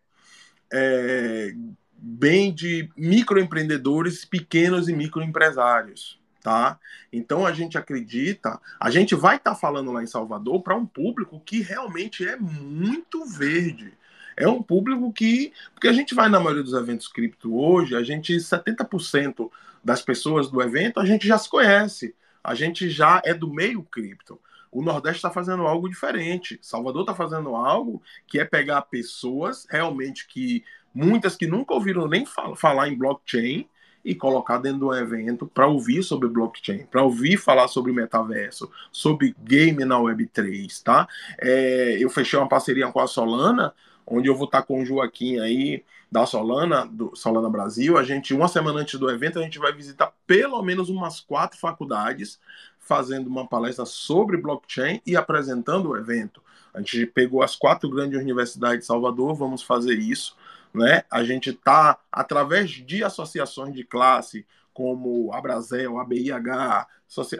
é 0.72 1.54
bem 1.98 2.52
de 2.52 2.90
microempreendedores, 2.96 4.24
pequenos 4.24 4.88
e 4.88 4.92
microempresários 4.92 6.18
tá? 6.46 6.78
Então 7.12 7.44
a 7.44 7.52
gente 7.52 7.76
acredita, 7.76 8.60
a 8.78 8.88
gente 8.88 9.16
vai 9.16 9.34
estar 9.34 9.50
tá 9.50 9.56
falando 9.56 9.90
lá 9.90 10.00
em 10.00 10.06
Salvador 10.06 10.62
para 10.62 10.76
um 10.76 10.86
público 10.86 11.42
que 11.44 11.60
realmente 11.60 12.24
é 12.24 12.36
muito 12.36 13.24
verde. 13.26 13.92
É 14.36 14.46
um 14.46 14.62
público 14.62 15.12
que, 15.12 15.52
porque 15.74 15.88
a 15.88 15.92
gente 15.92 16.14
vai 16.14 16.28
na 16.28 16.38
maioria 16.38 16.62
dos 16.62 16.74
eventos 16.74 17.08
cripto 17.08 17.58
hoje, 17.58 17.96
a 17.96 18.02
gente 18.04 18.36
70% 18.36 19.50
das 19.82 20.00
pessoas 20.02 20.48
do 20.48 20.62
evento 20.62 21.00
a 21.00 21.04
gente 21.04 21.26
já 21.26 21.36
se 21.36 21.50
conhece, 21.50 22.14
a 22.44 22.54
gente 22.54 22.88
já 22.88 23.20
é 23.24 23.34
do 23.34 23.52
meio 23.52 23.82
cripto. 23.82 24.40
O 24.70 24.82
Nordeste 24.82 25.18
está 25.18 25.30
fazendo 25.30 25.66
algo 25.66 25.88
diferente. 25.88 26.60
Salvador 26.62 27.00
está 27.00 27.14
fazendo 27.14 27.56
algo 27.56 28.00
que 28.24 28.38
é 28.38 28.44
pegar 28.44 28.82
pessoas 28.82 29.66
realmente 29.68 30.28
que 30.28 30.62
muitas 30.96 31.36
que 31.36 31.46
nunca 31.46 31.74
ouviram 31.74 32.08
nem 32.08 32.24
falar 32.56 32.88
em 32.88 32.96
blockchain 32.96 33.68
e 34.02 34.14
colocar 34.14 34.56
dentro 34.58 34.78
do 34.78 34.94
evento 34.94 35.46
para 35.46 35.66
ouvir 35.66 36.02
sobre 36.02 36.26
blockchain, 36.28 36.86
para 36.86 37.02
ouvir 37.02 37.36
falar 37.36 37.68
sobre 37.68 37.92
metaverso, 37.92 38.70
sobre 38.90 39.34
game 39.44 39.84
na 39.84 39.98
Web3, 39.98 40.82
tá? 40.82 41.06
É, 41.38 41.98
eu 42.00 42.08
fechei 42.08 42.38
uma 42.38 42.48
parceria 42.48 42.90
com 42.90 43.00
a 43.00 43.06
Solana, 43.06 43.74
onde 44.06 44.28
eu 44.28 44.34
vou 44.34 44.46
estar 44.46 44.62
com 44.62 44.80
o 44.80 44.86
Joaquim 44.86 45.38
aí 45.38 45.84
da 46.10 46.24
Solana, 46.24 46.86
do 46.86 47.14
Solana 47.14 47.50
Brasil. 47.50 47.98
A 47.98 48.02
gente, 48.02 48.32
uma 48.32 48.48
semana 48.48 48.80
antes 48.80 48.98
do 48.98 49.10
evento, 49.10 49.38
a 49.38 49.42
gente 49.42 49.58
vai 49.58 49.72
visitar 49.72 50.14
pelo 50.26 50.62
menos 50.62 50.88
umas 50.88 51.20
quatro 51.20 51.58
faculdades, 51.58 52.40
fazendo 52.78 53.26
uma 53.26 53.46
palestra 53.46 53.84
sobre 53.84 54.38
blockchain 54.38 55.02
e 55.04 55.14
apresentando 55.16 55.90
o 55.90 55.96
evento. 55.96 56.40
A 56.72 56.78
gente 56.78 57.04
pegou 57.06 57.42
as 57.42 57.56
quatro 57.56 57.90
grandes 57.90 58.18
universidades 58.18 58.80
de 58.80 58.86
Salvador, 58.86 59.34
vamos 59.34 59.62
fazer 59.62 59.98
isso 59.98 60.36
né? 60.76 61.04
A 61.10 61.24
gente 61.24 61.50
está, 61.50 61.98
através 62.12 62.70
de 62.70 63.02
associações 63.02 63.74
de 63.74 63.82
classe, 63.82 64.46
como 64.72 65.32
a 65.32 65.40
Brasel, 65.40 65.98
a 65.98 66.04
BIH, 66.04 66.86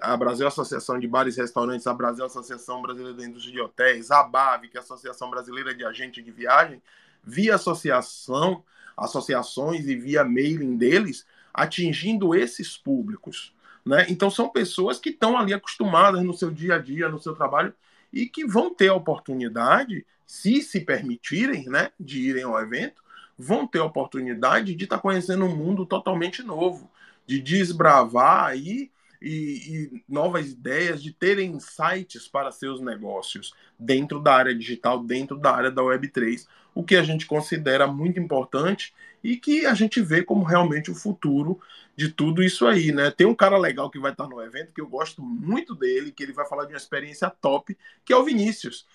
a 0.00 0.16
Brasil 0.16 0.46
Associação 0.46 0.98
de 0.98 1.06
Bares 1.06 1.36
e 1.36 1.40
Restaurantes, 1.42 1.86
a 1.86 1.92
Brasil 1.92 2.24
Associação 2.24 2.80
Brasileira 2.80 3.14
da 3.14 3.24
Indústria 3.24 3.52
de 3.52 3.60
Hotéis, 3.60 4.10
a 4.10 4.22
BAV, 4.22 4.68
que 4.68 4.78
é 4.78 4.80
a 4.80 4.82
Associação 4.82 5.28
Brasileira 5.28 5.74
de 5.74 5.84
Agentes 5.84 6.24
de 6.24 6.30
Viagem, 6.30 6.80
via 7.22 7.56
associação, 7.56 8.64
associações 8.96 9.86
e 9.86 9.94
via 9.94 10.24
mailing 10.24 10.76
deles, 10.76 11.26
atingindo 11.52 12.34
esses 12.34 12.78
públicos. 12.78 13.54
Né? 13.84 14.06
Então 14.08 14.30
são 14.30 14.48
pessoas 14.48 14.98
que 14.98 15.10
estão 15.10 15.36
ali 15.36 15.52
acostumadas 15.52 16.22
no 16.22 16.32
seu 16.32 16.50
dia 16.50 16.76
a 16.76 16.78
dia, 16.78 17.08
no 17.08 17.20
seu 17.20 17.34
trabalho, 17.34 17.74
e 18.10 18.26
que 18.26 18.46
vão 18.46 18.74
ter 18.74 18.88
a 18.88 18.94
oportunidade, 18.94 20.06
se 20.26 20.62
se 20.62 20.80
permitirem, 20.80 21.68
né, 21.68 21.90
de 22.00 22.20
irem 22.20 22.44
ao 22.44 22.58
evento, 22.58 23.04
vão 23.38 23.66
ter 23.66 23.80
a 23.80 23.84
oportunidade 23.84 24.74
de 24.74 24.84
estar 24.84 24.96
tá 24.96 25.02
conhecendo 25.02 25.44
um 25.44 25.54
mundo 25.54 25.84
totalmente 25.84 26.42
novo, 26.42 26.90
de 27.26 27.40
desbravar 27.40 28.46
aí 28.46 28.90
e, 29.20 29.90
e, 29.92 30.02
novas 30.08 30.50
ideias 30.50 31.02
de 31.02 31.12
terem 31.12 31.52
insights 31.52 32.28
para 32.28 32.52
seus 32.52 32.80
negócios 32.80 33.54
dentro 33.78 34.20
da 34.20 34.34
área 34.34 34.54
digital, 34.54 35.02
dentro 35.02 35.36
da 35.36 35.54
área 35.54 35.70
da 35.70 35.82
Web3, 35.82 36.46
o 36.74 36.84
que 36.84 36.96
a 36.96 37.02
gente 37.02 37.26
considera 37.26 37.86
muito 37.86 38.20
importante 38.20 38.94
e 39.24 39.36
que 39.36 39.66
a 39.66 39.74
gente 39.74 40.00
vê 40.00 40.22
como 40.22 40.44
realmente 40.44 40.90
o 40.90 40.94
futuro 40.94 41.58
de 41.96 42.10
tudo 42.10 42.42
isso 42.42 42.66
aí, 42.66 42.92
né? 42.92 43.10
Tem 43.10 43.26
um 43.26 43.34
cara 43.34 43.56
legal 43.56 43.90
que 43.90 43.98
vai 43.98 44.12
estar 44.12 44.28
no 44.28 44.40
evento, 44.40 44.72
que 44.72 44.80
eu 44.80 44.86
gosto 44.86 45.22
muito 45.22 45.74
dele, 45.74 46.12
que 46.12 46.22
ele 46.22 46.32
vai 46.32 46.46
falar 46.46 46.66
de 46.66 46.72
uma 46.72 46.78
experiência 46.78 47.30
top, 47.30 47.76
que 48.04 48.12
é 48.12 48.16
o 48.16 48.24
Vinícius. 48.24 48.86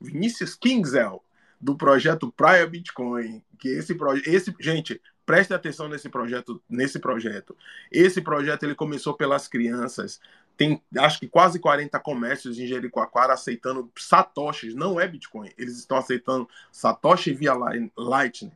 Vinícius 0.00 0.54
Kingsel, 0.54 1.22
do 1.64 1.74
projeto 1.74 2.30
Praia 2.30 2.66
Bitcoin, 2.66 3.42
que 3.58 3.68
esse 3.68 3.94
projeto, 3.94 4.28
esse, 4.28 4.54
gente, 4.60 5.00
preste 5.24 5.54
atenção 5.54 5.88
nesse 5.88 6.10
projeto, 6.10 6.62
nesse 6.68 6.98
projeto. 6.98 7.56
Esse 7.90 8.20
projeto 8.20 8.64
ele 8.64 8.74
começou 8.74 9.14
pelas 9.14 9.48
crianças. 9.48 10.20
Tem 10.58 10.82
acho 10.98 11.18
que 11.18 11.26
quase 11.26 11.58
40 11.58 11.98
comércios 12.00 12.58
em 12.58 12.66
Jericoacoara 12.66 13.32
aceitando 13.32 13.90
satoshis, 13.98 14.74
não 14.74 15.00
é 15.00 15.08
Bitcoin. 15.08 15.50
Eles 15.56 15.78
estão 15.78 15.96
aceitando 15.96 16.46
satoshi 16.70 17.32
via 17.32 17.54
Lightning. 17.96 18.52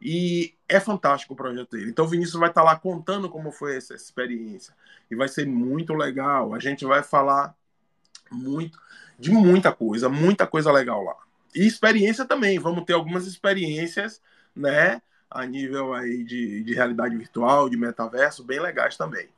E 0.00 0.54
é 0.68 0.78
fantástico 0.78 1.34
o 1.34 1.36
projeto 1.36 1.72
dele. 1.72 1.90
Então 1.90 2.04
o 2.04 2.08
Vinícius 2.08 2.38
vai 2.38 2.50
estar 2.50 2.62
lá 2.62 2.78
contando 2.78 3.28
como 3.28 3.50
foi 3.50 3.76
essa 3.76 3.94
experiência. 3.94 4.72
E 5.10 5.16
vai 5.16 5.26
ser 5.26 5.44
muito 5.44 5.92
legal. 5.92 6.54
A 6.54 6.60
gente 6.60 6.84
vai 6.84 7.02
falar 7.02 7.52
muito 8.30 8.78
de 9.18 9.32
muita 9.32 9.72
coisa, 9.72 10.08
muita 10.08 10.46
coisa 10.46 10.70
legal 10.70 11.02
lá. 11.02 11.16
E 11.54 11.66
experiência 11.66 12.24
também, 12.24 12.58
vamos 12.58 12.84
ter 12.84 12.94
algumas 12.94 13.26
experiências, 13.26 14.20
né, 14.54 15.00
a 15.30 15.46
nível 15.46 15.94
aí 15.94 16.24
de, 16.24 16.62
de 16.62 16.74
realidade 16.74 17.16
virtual, 17.16 17.68
de 17.68 17.76
metaverso, 17.76 18.44
bem 18.44 18.60
legais 18.60 18.96
também. 18.96 19.28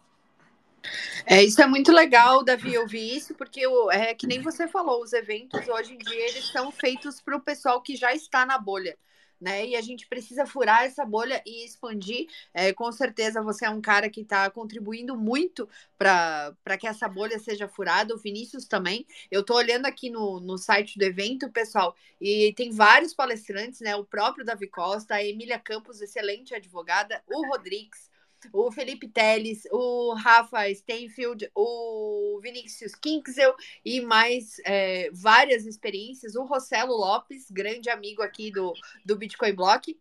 É, 1.24 1.42
isso 1.42 1.61
é 1.61 1.66
muito 1.66 1.90
legal, 1.90 2.44
Davi, 2.44 2.79
ouvir 2.79 3.16
isso, 3.16 3.35
porque 3.35 3.62
é 3.90 4.14
que 4.14 4.26
nem 4.26 4.40
você 4.40 4.68
falou, 4.68 5.02
os 5.02 5.12
eventos 5.12 5.66
hoje 5.68 5.94
em 5.94 5.98
dia 5.98 6.29
eles 6.29 6.46
são 6.52 6.70
feitos 6.70 7.20
para 7.20 7.37
o 7.37 7.40
pessoal 7.40 7.83
que 7.83 7.96
já 7.96 8.14
está 8.14 8.46
na 8.46 8.57
bolha 8.57 8.96
né? 9.40 9.66
E 9.66 9.77
a 9.77 9.81
gente 9.81 10.07
precisa 10.07 10.46
furar 10.46 10.85
essa 10.85 11.05
bolha 11.05 11.42
e 11.46 11.64
expandir. 11.64 12.27
É, 12.55 12.72
com 12.72 12.90
certeza 12.92 13.42
você 13.42 13.66
é 13.66 13.70
um 13.70 13.81
cara 13.81 14.09
que 14.09 14.22
está 14.22 14.49
contribuindo 14.51 15.16
muito 15.16 15.68
para 15.99 16.79
que 16.79 16.87
essa 16.87 17.09
bolha 17.09 17.38
seja 17.38 17.68
furada. 17.68 18.14
O 18.14 18.18
Vinícius 18.18 18.66
também. 18.66 19.07
Eu 19.31 19.40
estou 19.40 19.57
olhando 19.57 19.87
aqui 19.87 20.11
no, 20.11 20.40
no 20.40 20.59
site 20.59 20.99
do 20.99 21.05
evento, 21.05 21.51
pessoal, 21.51 21.94
e 22.20 22.53
tem 22.57 22.70
vários 22.70 23.14
palestrantes, 23.14 23.81
né? 23.81 23.94
O 23.96 24.05
próprio 24.05 24.44
Davi 24.44 24.66
Costa, 24.68 25.14
a 25.14 25.25
Emília 25.25 25.59
Campos, 25.59 26.01
excelente 26.01 26.55
advogada, 26.55 27.22
o 27.27 27.46
Rodrigues 27.49 28.11
o 28.52 28.70
Felipe 28.70 29.09
Teles, 29.09 29.62
o 29.70 30.14
Rafa 30.14 30.72
Steinfeld, 30.72 31.50
o 31.54 32.38
Vinícius 32.42 32.94
Kinksel 32.94 33.54
e 33.85 34.00
mais 34.00 34.59
é, 34.64 35.11
várias 35.12 35.66
experiências. 35.66 36.35
O 36.35 36.44
Rossello 36.44 36.94
Lopes, 36.94 37.50
grande 37.50 37.90
amigo 37.90 38.22
aqui 38.22 38.50
do, 38.50 38.72
do 39.04 39.16
Bitcoin 39.16 39.54
Block. 39.54 39.98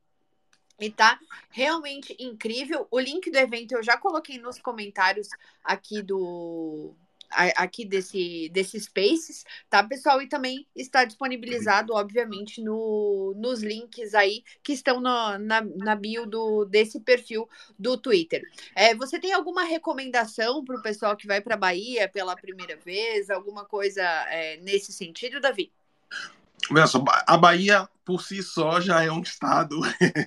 E 0.79 0.89
tá 0.89 1.17
realmente 1.49 2.15
incrível. 2.19 2.86
O 2.91 2.99
link 2.99 3.31
do 3.31 3.38
evento 3.38 3.73
eu 3.73 3.84
já 3.84 3.97
coloquei 3.97 4.38
nos 4.38 4.60
comentários 4.60 5.29
aqui 5.63 6.01
do, 6.01 6.93
aqui 7.29 7.85
desse, 7.85 8.49
desse 8.49 8.79
Spaces, 8.79 9.43
tá, 9.69 9.83
pessoal? 9.83 10.21
E 10.21 10.27
também 10.27 10.65
está 10.75 11.05
disponibilizado, 11.05 11.93
obviamente, 11.93 12.61
no, 12.61 13.33
nos 13.35 13.61
links 13.61 14.13
aí 14.13 14.43
que 14.63 14.73
estão 14.73 14.99
no, 14.99 15.38
na, 15.38 15.61
na 15.61 15.95
bio 15.95 16.25
do, 16.25 16.65
desse 16.65 16.99
perfil 16.99 17.47
do 17.77 17.97
Twitter. 17.97 18.41
É, 18.75 18.95
você 18.95 19.19
tem 19.19 19.33
alguma 19.33 19.63
recomendação 19.63 20.63
para 20.63 20.77
o 20.77 20.81
pessoal 20.81 21.15
que 21.15 21.27
vai 21.27 21.41
para 21.41 21.55
a 21.55 21.57
Bahia 21.57 22.09
pela 22.09 22.35
primeira 22.35 22.75
vez? 22.77 23.29
Alguma 23.29 23.65
coisa 23.65 24.01
é, 24.29 24.57
nesse 24.57 24.91
sentido, 24.91 25.39
Davi? 25.39 25.71
a 27.27 27.38
Bahia 27.38 27.88
por 28.03 28.21
si 28.21 28.41
só 28.41 28.79
já 28.79 29.03
é 29.03 29.11
um 29.11 29.21
estado 29.21 29.79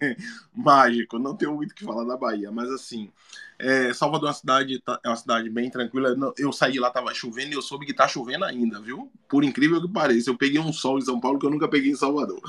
mágico. 0.55 1.19
Não 1.19 1.37
tenho 1.37 1.55
muito 1.55 1.73
o 1.73 1.75
que 1.75 1.85
falar 1.85 2.05
da 2.05 2.17
Bahia, 2.17 2.51
mas 2.51 2.71
assim, 2.71 3.11
é, 3.59 3.93
Salvador 3.93 4.29
é 4.29 4.31
uma 4.31 4.35
cidade, 4.35 4.81
tá, 4.81 5.01
é 5.05 5.09
uma 5.09 5.17
cidade 5.17 5.51
bem 5.51 5.71
tranquila. 5.71 6.15
Eu 6.37 6.53
saí 6.53 6.79
lá, 6.79 6.91
tava 6.91 7.13
chovendo 7.13 7.53
e 7.53 7.55
eu 7.55 7.63
soube 7.63 7.87
que 7.87 7.95
tá 7.95 8.07
chovendo 8.07 8.45
ainda, 8.45 8.81
viu? 8.81 9.11
Por 9.29 9.45
incrível 9.45 9.81
que 9.81 9.89
pareça, 9.89 10.31
eu 10.31 10.37
peguei 10.37 10.61
um 10.61 10.73
sol 10.73 10.99
em 10.99 11.03
São 11.03 11.21
Paulo 11.21 11.39
que 11.39 11.47
eu 11.47 11.51
nunca 11.51 11.69
peguei 11.69 11.91
em 11.91 11.97
Salvador. 11.97 12.41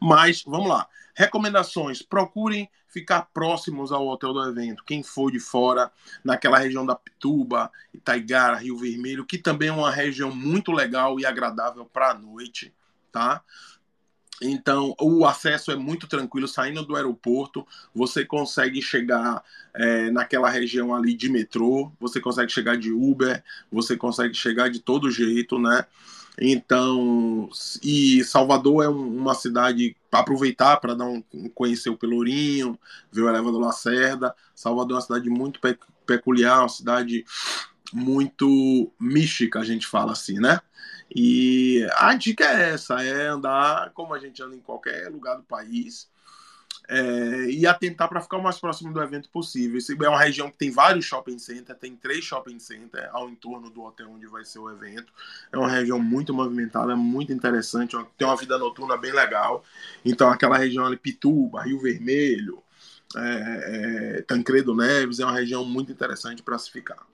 Mas 0.00 0.42
vamos 0.46 0.68
lá. 0.68 0.88
Recomendações: 1.14 2.02
procurem 2.02 2.68
ficar 2.88 3.28
próximos 3.32 3.92
ao 3.92 4.06
hotel 4.06 4.32
do 4.32 4.48
evento. 4.48 4.84
Quem 4.84 5.02
for 5.02 5.30
de 5.30 5.38
fora, 5.38 5.92
naquela 6.24 6.58
região 6.58 6.84
da 6.84 6.96
Pituba, 6.96 7.70
Itaigara, 7.92 8.56
Rio 8.56 8.76
Vermelho, 8.76 9.26
que 9.26 9.38
também 9.38 9.68
é 9.68 9.72
uma 9.72 9.90
região 9.90 10.34
muito 10.34 10.72
legal 10.72 11.20
e 11.20 11.26
agradável 11.26 11.84
para 11.84 12.10
a 12.10 12.14
noite 12.14 12.72
tá? 13.10 13.42
Então, 14.40 14.94
o 14.98 15.26
acesso 15.26 15.70
é 15.70 15.76
muito 15.76 16.06
tranquilo, 16.06 16.48
saindo 16.48 16.84
do 16.84 16.96
aeroporto, 16.96 17.66
você 17.94 18.24
consegue 18.24 18.80
chegar 18.80 19.42
é, 19.74 20.10
naquela 20.10 20.48
região 20.48 20.94
ali 20.94 21.14
de 21.14 21.28
metrô, 21.28 21.92
você 22.00 22.20
consegue 22.20 22.50
chegar 22.50 22.76
de 22.76 22.90
Uber, 22.90 23.42
você 23.70 23.96
consegue 23.96 24.34
chegar 24.34 24.70
de 24.70 24.80
todo 24.80 25.10
jeito, 25.10 25.58
né? 25.58 25.84
Então, 26.40 27.50
e 27.82 28.24
Salvador 28.24 28.84
é 28.84 28.88
um, 28.88 29.16
uma 29.18 29.34
cidade 29.34 29.94
para 30.10 30.20
aproveitar 30.20 30.78
para 30.78 30.94
dar 30.94 31.04
um 31.04 31.22
conhecer 31.54 31.90
o 31.90 31.96
Pelourinho, 31.96 32.78
ver 33.12 33.22
o 33.22 33.28
elevador 33.28 33.60
Lacerda. 33.60 34.34
Salvador 34.54 34.92
é 34.92 34.94
uma 34.94 35.00
cidade 35.02 35.28
muito 35.28 35.60
pe 35.60 35.76
peculiar, 36.06 36.60
uma 36.60 36.68
cidade 36.68 37.24
muito 37.92 38.92
mística, 38.98 39.60
a 39.60 39.64
gente 39.64 39.86
fala 39.86 40.12
assim, 40.12 40.38
né? 40.38 40.60
E 41.14 41.86
a 41.96 42.14
dica 42.14 42.44
é 42.44 42.70
essa: 42.74 43.02
é 43.02 43.26
andar 43.28 43.90
como 43.92 44.14
a 44.14 44.18
gente 44.18 44.42
anda 44.42 44.54
em 44.54 44.60
qualquer 44.60 45.08
lugar 45.10 45.36
do 45.36 45.42
país. 45.42 46.08
É, 46.92 47.44
e 47.48 47.68
atentar 47.68 48.08
para 48.08 48.20
ficar 48.20 48.38
o 48.38 48.42
mais 48.42 48.58
próximo 48.58 48.92
do 48.92 49.00
evento 49.00 49.28
possível. 49.28 49.78
Isso 49.78 49.92
é 49.92 50.08
uma 50.08 50.18
região 50.18 50.50
que 50.50 50.58
tem 50.58 50.72
vários 50.72 51.04
shopping 51.04 51.38
centers, 51.38 51.78
tem 51.78 51.94
três 51.94 52.24
shopping 52.24 52.58
centers 52.58 53.08
ao 53.12 53.30
entorno 53.30 53.70
do 53.70 53.82
hotel 53.82 54.10
onde 54.10 54.26
vai 54.26 54.44
ser 54.44 54.58
o 54.58 54.68
evento. 54.68 55.12
É 55.52 55.56
uma 55.56 55.70
região 55.70 56.00
muito 56.00 56.34
movimentada, 56.34 56.96
muito 56.96 57.32
interessante, 57.32 57.96
tem 58.18 58.26
uma 58.26 58.36
vida 58.36 58.58
noturna 58.58 58.96
bem 58.96 59.12
legal. 59.12 59.62
Então, 60.04 60.28
aquela 60.28 60.58
região 60.58 60.84
ali, 60.84 60.96
Pituba, 60.96 61.62
Rio 61.62 61.78
Vermelho, 61.78 62.60
é, 63.16 64.16
é, 64.18 64.22
Tancredo 64.22 64.74
Neves, 64.74 65.20
é 65.20 65.24
uma 65.24 65.34
região 65.38 65.64
muito 65.64 65.92
interessante 65.92 66.42
para 66.42 66.58
se 66.58 66.72
ficar. 66.72 67.06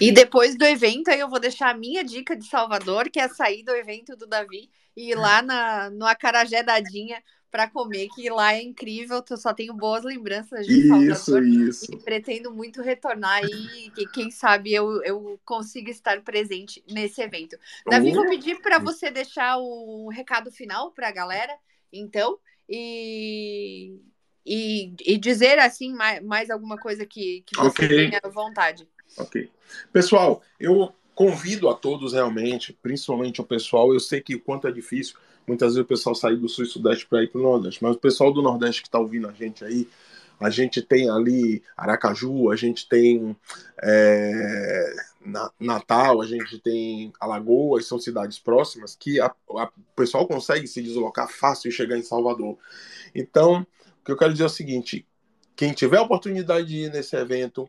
E 0.00 0.12
depois 0.12 0.56
do 0.56 0.64
evento, 0.64 1.08
aí 1.08 1.20
eu 1.20 1.28
vou 1.28 1.40
deixar 1.40 1.70
a 1.70 1.78
minha 1.78 2.04
dica 2.04 2.36
de 2.36 2.46
Salvador, 2.46 3.10
que 3.10 3.20
é 3.20 3.28
sair 3.28 3.62
do 3.62 3.74
evento 3.74 4.16
do 4.16 4.26
Davi 4.26 4.70
e 4.96 5.10
ir 5.10 5.14
lá 5.14 5.42
na, 5.42 5.90
no 5.90 6.06
Acarajé 6.06 6.62
Dadinha 6.62 7.22
para 7.50 7.68
comer, 7.68 8.08
que 8.14 8.28
lá 8.28 8.54
é 8.54 8.62
incrível, 8.62 9.24
eu 9.28 9.36
só 9.36 9.54
tenho 9.54 9.72
boas 9.72 10.04
lembranças 10.04 10.66
de 10.66 10.86
Salvador. 10.86 11.42
Isso, 11.42 11.84
isso. 11.84 11.94
E 11.94 11.96
pretendo 11.96 12.52
muito 12.52 12.82
retornar 12.82 13.42
e 13.42 13.90
que, 13.90 14.06
quem 14.08 14.30
sabe 14.30 14.74
eu, 14.74 15.02
eu 15.02 15.40
consiga 15.44 15.90
estar 15.90 16.20
presente 16.20 16.84
nesse 16.90 17.22
evento. 17.22 17.56
Davi, 17.86 18.12
vou 18.12 18.28
pedir 18.28 18.60
para 18.60 18.78
você 18.78 19.10
deixar 19.10 19.58
um 19.58 20.08
recado 20.08 20.50
final 20.52 20.90
para 20.90 21.08
a 21.08 21.12
galera, 21.12 21.54
então, 21.90 22.38
e, 22.68 23.98
e, 24.44 24.92
e 25.06 25.16
dizer 25.16 25.58
assim 25.58 25.94
mais, 25.94 26.22
mais 26.22 26.50
alguma 26.50 26.76
coisa 26.76 27.06
que, 27.06 27.42
que 27.46 27.56
você 27.56 27.84
okay. 27.84 28.10
tenha 28.10 28.20
vontade. 28.30 28.86
Ok. 29.16 29.50
Pessoal, 29.92 30.42
eu 30.58 30.92
convido 31.14 31.68
a 31.68 31.74
todos 31.74 32.12
realmente, 32.12 32.72
principalmente 32.80 33.40
o 33.40 33.44
pessoal, 33.44 33.92
eu 33.92 34.00
sei 34.00 34.20
que 34.20 34.36
o 34.36 34.40
quanto 34.40 34.68
é 34.68 34.72
difícil, 34.72 35.16
muitas 35.46 35.74
vezes 35.74 35.84
o 35.84 35.88
pessoal 35.88 36.14
sair 36.14 36.36
do 36.36 36.48
sul 36.48 36.64
e 36.64 36.68
sudeste 36.68 37.06
para 37.06 37.22
ir 37.22 37.28
para 37.28 37.40
o 37.40 37.42
nordeste, 37.42 37.82
mas 37.82 37.96
o 37.96 37.98
pessoal 37.98 38.32
do 38.32 38.42
nordeste 38.42 38.82
que 38.82 38.88
está 38.88 39.00
ouvindo 39.00 39.28
a 39.28 39.32
gente 39.32 39.64
aí, 39.64 39.88
a 40.40 40.50
gente 40.50 40.80
tem 40.80 41.10
ali 41.10 41.62
Aracaju, 41.76 42.50
a 42.50 42.56
gente 42.56 42.88
tem 42.88 43.36
é, 43.82 44.94
Natal, 45.58 46.22
a 46.22 46.26
gente 46.26 46.58
tem 46.60 47.12
Alagoas, 47.18 47.86
são 47.86 47.98
cidades 47.98 48.38
próximas 48.38 48.94
que 48.94 49.20
a, 49.20 49.26
a, 49.26 49.64
o 49.64 49.96
pessoal 49.96 50.26
consegue 50.26 50.66
se 50.66 50.80
deslocar 50.80 51.28
fácil 51.28 51.68
e 51.68 51.72
chegar 51.72 51.98
em 51.98 52.02
Salvador. 52.02 52.56
Então, 53.14 53.66
o 54.00 54.04
que 54.04 54.12
eu 54.12 54.16
quero 54.16 54.32
dizer 54.32 54.44
é 54.44 54.46
o 54.46 54.50
seguinte: 54.50 55.04
quem 55.56 55.72
tiver 55.72 55.98
a 55.98 56.02
oportunidade 56.02 56.68
de 56.68 56.76
ir 56.84 56.92
nesse 56.92 57.16
evento, 57.16 57.68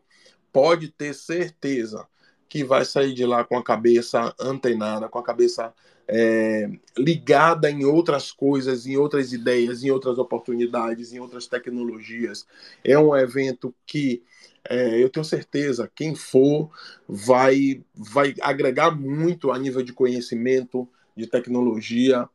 pode 0.52 0.88
ter 0.88 1.14
certeza 1.14 2.06
que 2.48 2.64
vai 2.64 2.84
sair 2.84 3.14
de 3.14 3.24
lá 3.24 3.44
com 3.44 3.56
a 3.56 3.62
cabeça 3.62 4.34
antenada, 4.40 5.08
com 5.08 5.18
a 5.18 5.22
cabeça 5.22 5.72
é, 6.08 6.68
ligada 6.98 7.70
em 7.70 7.84
outras 7.84 8.32
coisas, 8.32 8.84
em 8.84 8.96
outras 8.96 9.32
ideias, 9.32 9.84
em 9.84 9.90
outras 9.92 10.18
oportunidades, 10.18 11.12
em 11.12 11.20
outras 11.20 11.46
tecnologias. 11.46 12.44
É 12.82 12.98
um 12.98 13.16
evento 13.16 13.72
que 13.86 14.24
é, 14.68 15.00
eu 15.02 15.08
tenho 15.08 15.24
certeza 15.24 15.90
quem 15.94 16.14
for 16.14 16.70
vai 17.08 17.82
vai 17.94 18.34
agregar 18.42 18.90
muito 18.90 19.52
a 19.52 19.58
nível 19.58 19.82
de 19.82 19.92
conhecimento, 19.92 20.88
de 21.16 21.26
tecnologia 21.26 22.28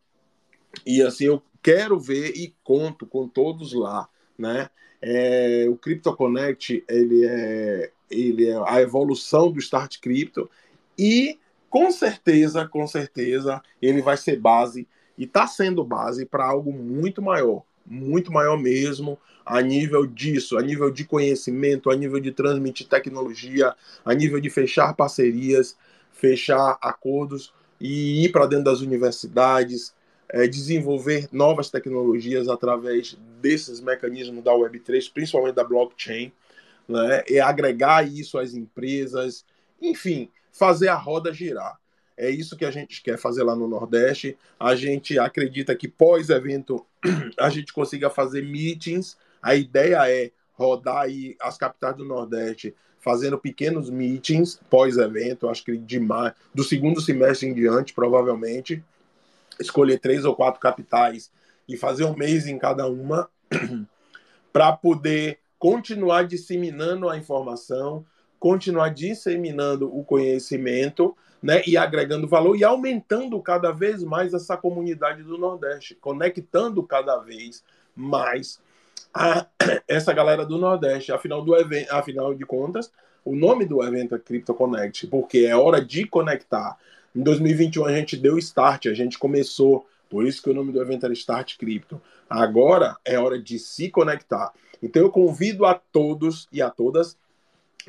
e 0.86 1.02
assim 1.02 1.26
eu 1.26 1.44
quero 1.62 2.00
ver 2.00 2.32
e 2.36 2.56
conto 2.64 3.06
com 3.06 3.28
todos 3.28 3.74
lá, 3.74 4.08
né? 4.38 4.70
É, 5.02 5.68
o 5.70 5.76
CryptoConnect 5.76 6.84
ele 6.88 7.26
é 7.26 7.92
ele 8.10 8.48
é 8.48 8.58
a 8.68 8.82
evolução 8.82 9.52
do 9.52 9.60
Start 9.60 10.00
Crypto 10.00 10.50
e 10.98 11.40
com 11.70 11.92
certeza, 11.92 12.66
com 12.68 12.88
certeza, 12.88 13.62
ele 13.82 14.02
vai 14.02 14.16
ser 14.16 14.40
base 14.40 14.88
e 15.18 15.26
está 15.26 15.46
sendo 15.48 15.84
base 15.84 16.26
para 16.26 16.46
algo 16.46 16.72
muito 16.72 17.22
maior, 17.22 17.64
muito 17.86 18.32
maior 18.32 18.58
mesmo, 18.58 19.20
a 19.46 19.62
nível 19.62 20.06
disso, 20.06 20.58
a 20.58 20.62
nível 20.62 20.90
de 20.90 21.06
conhecimento, 21.06 21.92
a 21.92 21.96
nível 21.96 22.20
de 22.20 22.32
transmitir 22.32 22.88
tecnologia, 22.88 23.76
a 24.04 24.14
nível 24.14 24.40
de 24.40 24.50
fechar 24.50 24.94
parcerias, 24.96 25.78
fechar 26.12 26.78
acordos 26.82 27.54
e 27.80 28.26
ir 28.26 28.32
para 28.32 28.48
dentro 28.48 28.66
das 28.66 28.82
universidades, 28.82 29.94
é, 30.30 30.48
desenvolver 30.48 31.28
novas 31.32 31.70
tecnologias 31.70 32.48
através 32.48 33.18
desses 33.42 33.80
mecanismos 33.80 34.44
da 34.44 34.52
Web3, 34.52 35.12
principalmente 35.14 35.56
da 35.56 35.64
blockchain, 35.64 36.32
né, 36.88 37.24
e 37.28 37.40
agregar 37.40 38.08
isso 38.08 38.38
às 38.38 38.54
empresas, 38.54 39.46
enfim, 39.82 40.30
fazer 40.52 40.88
a 40.88 40.96
roda 40.96 41.34
girar. 41.34 41.80
É 42.18 42.30
isso 42.30 42.56
que 42.56 42.64
a 42.64 42.72
gente 42.72 43.02
quer 43.04 43.18
fazer 43.18 43.44
lá 43.44 43.56
no 43.56 43.68
Nordeste. 43.68 44.38
A 44.58 44.74
gente 44.74 45.20
acredita 45.20 45.76
que 45.76 45.88
pós-evento 45.88 46.86
a 47.38 47.50
gente 47.50 47.74
consiga 47.74 48.10
fazer 48.10 48.42
meetings. 48.42 49.18
A 49.42 49.54
ideia 49.54 50.10
é 50.10 50.32
rodar 50.54 51.02
aí 51.02 51.36
as 51.42 51.58
capitais 51.58 51.98
do 51.98 52.06
Nordeste 52.06 52.74
fazendo 53.06 53.38
pequenos 53.38 53.88
meetings 53.88 54.60
pós-evento, 54.68 55.48
acho 55.48 55.64
que 55.64 55.78
de 55.78 56.00
mar... 56.00 56.36
do 56.56 56.64
segundo 56.64 57.00
semestre 57.00 57.48
em 57.48 57.54
diante, 57.54 57.94
provavelmente. 57.94 58.84
Escolher 59.60 60.00
três 60.00 60.26
ou 60.26 60.36
quatro 60.36 60.60
capitais 60.60 61.30
e 61.68 61.78
fazer 61.78 62.04
um 62.06 62.16
mês 62.16 62.48
em 62.48 62.58
cada 62.58 62.88
uma 62.88 63.30
para 64.52 64.72
poder 64.72 65.38
continuar 65.66 66.28
disseminando 66.28 67.10
a 67.10 67.18
informação, 67.18 68.06
continuar 68.40 68.90
disseminando 68.90 69.88
o 69.98 70.04
conhecimento 70.04 71.18
né, 71.42 71.64
e 71.66 71.76
agregando 71.76 72.28
valor 72.28 72.56
e 72.56 72.64
aumentando 72.64 73.42
cada 73.42 73.72
vez 73.72 74.04
mais 74.04 74.36
essa 74.36 74.56
comunidade 74.56 75.24
do 75.24 75.40
Nordeste, 75.40 75.96
conectando 75.96 76.84
cada 76.84 77.18
vez 77.18 77.64
mais 77.96 78.62
a 79.12 79.48
essa 79.90 80.14
galera 80.14 80.46
do 80.46 80.60
Nordeste. 80.60 81.12
Afinal, 81.12 81.42
do 81.42 81.56
evento, 81.56 81.92
afinal 81.92 82.36
de 82.36 82.46
contas, 82.46 82.92
o 83.24 83.36
nome 83.36 83.66
do 83.66 83.84
evento 83.84 84.14
é 84.14 84.20
Crypto 84.20 84.54
Connect, 84.54 85.08
porque 85.08 85.48
é 85.48 85.56
hora 85.56 85.84
de 85.84 86.06
conectar. 86.06 86.78
Em 87.16 87.24
2021 87.24 87.86
a 87.86 87.92
gente 87.92 88.16
deu 88.16 88.38
start, 88.38 88.86
a 88.86 88.94
gente 88.94 89.18
começou, 89.18 89.88
por 90.12 90.28
isso 90.28 90.44
que 90.44 90.50
o 90.52 90.54
nome 90.54 90.72
do 90.72 90.80
evento 90.80 91.06
era 91.06 91.14
Start 91.14 91.58
Crypto. 91.58 92.00
Agora 92.30 92.96
é 93.04 93.18
hora 93.18 93.42
de 93.42 93.58
se 93.58 93.90
conectar. 93.90 94.54
Então 94.86 95.02
eu 95.02 95.10
convido 95.10 95.66
a 95.66 95.74
todos 95.74 96.48
e 96.52 96.62
a 96.62 96.70
todas 96.70 97.18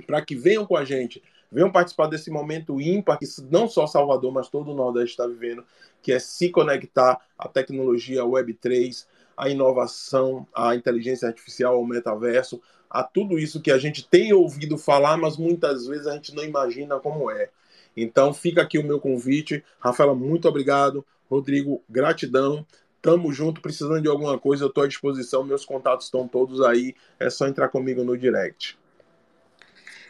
para 0.06 0.24
que 0.24 0.34
venham 0.34 0.64
com 0.64 0.78
a 0.78 0.84
gente, 0.84 1.22
venham 1.52 1.70
participar 1.70 2.06
desse 2.06 2.30
momento 2.30 2.80
ímpar 2.80 3.18
que 3.18 3.26
não 3.50 3.68
só 3.68 3.86
Salvador, 3.86 4.32
mas 4.32 4.48
todo 4.48 4.70
o 4.70 4.74
Nordeste 4.74 5.10
está 5.10 5.26
vivendo, 5.26 5.62
que 6.02 6.10
é 6.10 6.18
se 6.18 6.48
conectar 6.48 7.20
à 7.38 7.46
tecnologia 7.48 8.24
Web3, 8.24 9.06
à 9.36 9.50
inovação, 9.50 10.46
à 10.54 10.74
inteligência 10.74 11.28
artificial, 11.28 11.74
ao 11.74 11.84
metaverso, 11.84 12.62
a 12.88 13.04
tudo 13.04 13.38
isso 13.38 13.60
que 13.60 13.70
a 13.70 13.76
gente 13.76 14.08
tem 14.08 14.32
ouvido 14.32 14.78
falar, 14.78 15.18
mas 15.18 15.36
muitas 15.36 15.86
vezes 15.86 16.06
a 16.06 16.14
gente 16.14 16.34
não 16.34 16.44
imagina 16.44 16.98
como 16.98 17.30
é. 17.30 17.50
Então 17.94 18.32
fica 18.32 18.62
aqui 18.62 18.78
o 18.78 18.84
meu 18.84 18.98
convite. 18.98 19.62
Rafaela, 19.78 20.14
muito 20.14 20.48
obrigado. 20.48 21.04
Rodrigo, 21.28 21.82
gratidão. 21.90 22.64
Tamo 23.06 23.32
junto, 23.32 23.60
precisando 23.60 24.02
de 24.02 24.08
alguma 24.08 24.36
coisa, 24.36 24.64
eu 24.64 24.68
estou 24.68 24.82
à 24.82 24.88
disposição. 24.88 25.44
Meus 25.44 25.64
contatos 25.64 26.06
estão 26.06 26.26
todos 26.26 26.60
aí. 26.60 26.92
É 27.20 27.30
só 27.30 27.46
entrar 27.46 27.68
comigo 27.68 28.02
no 28.02 28.18
direct. 28.18 28.76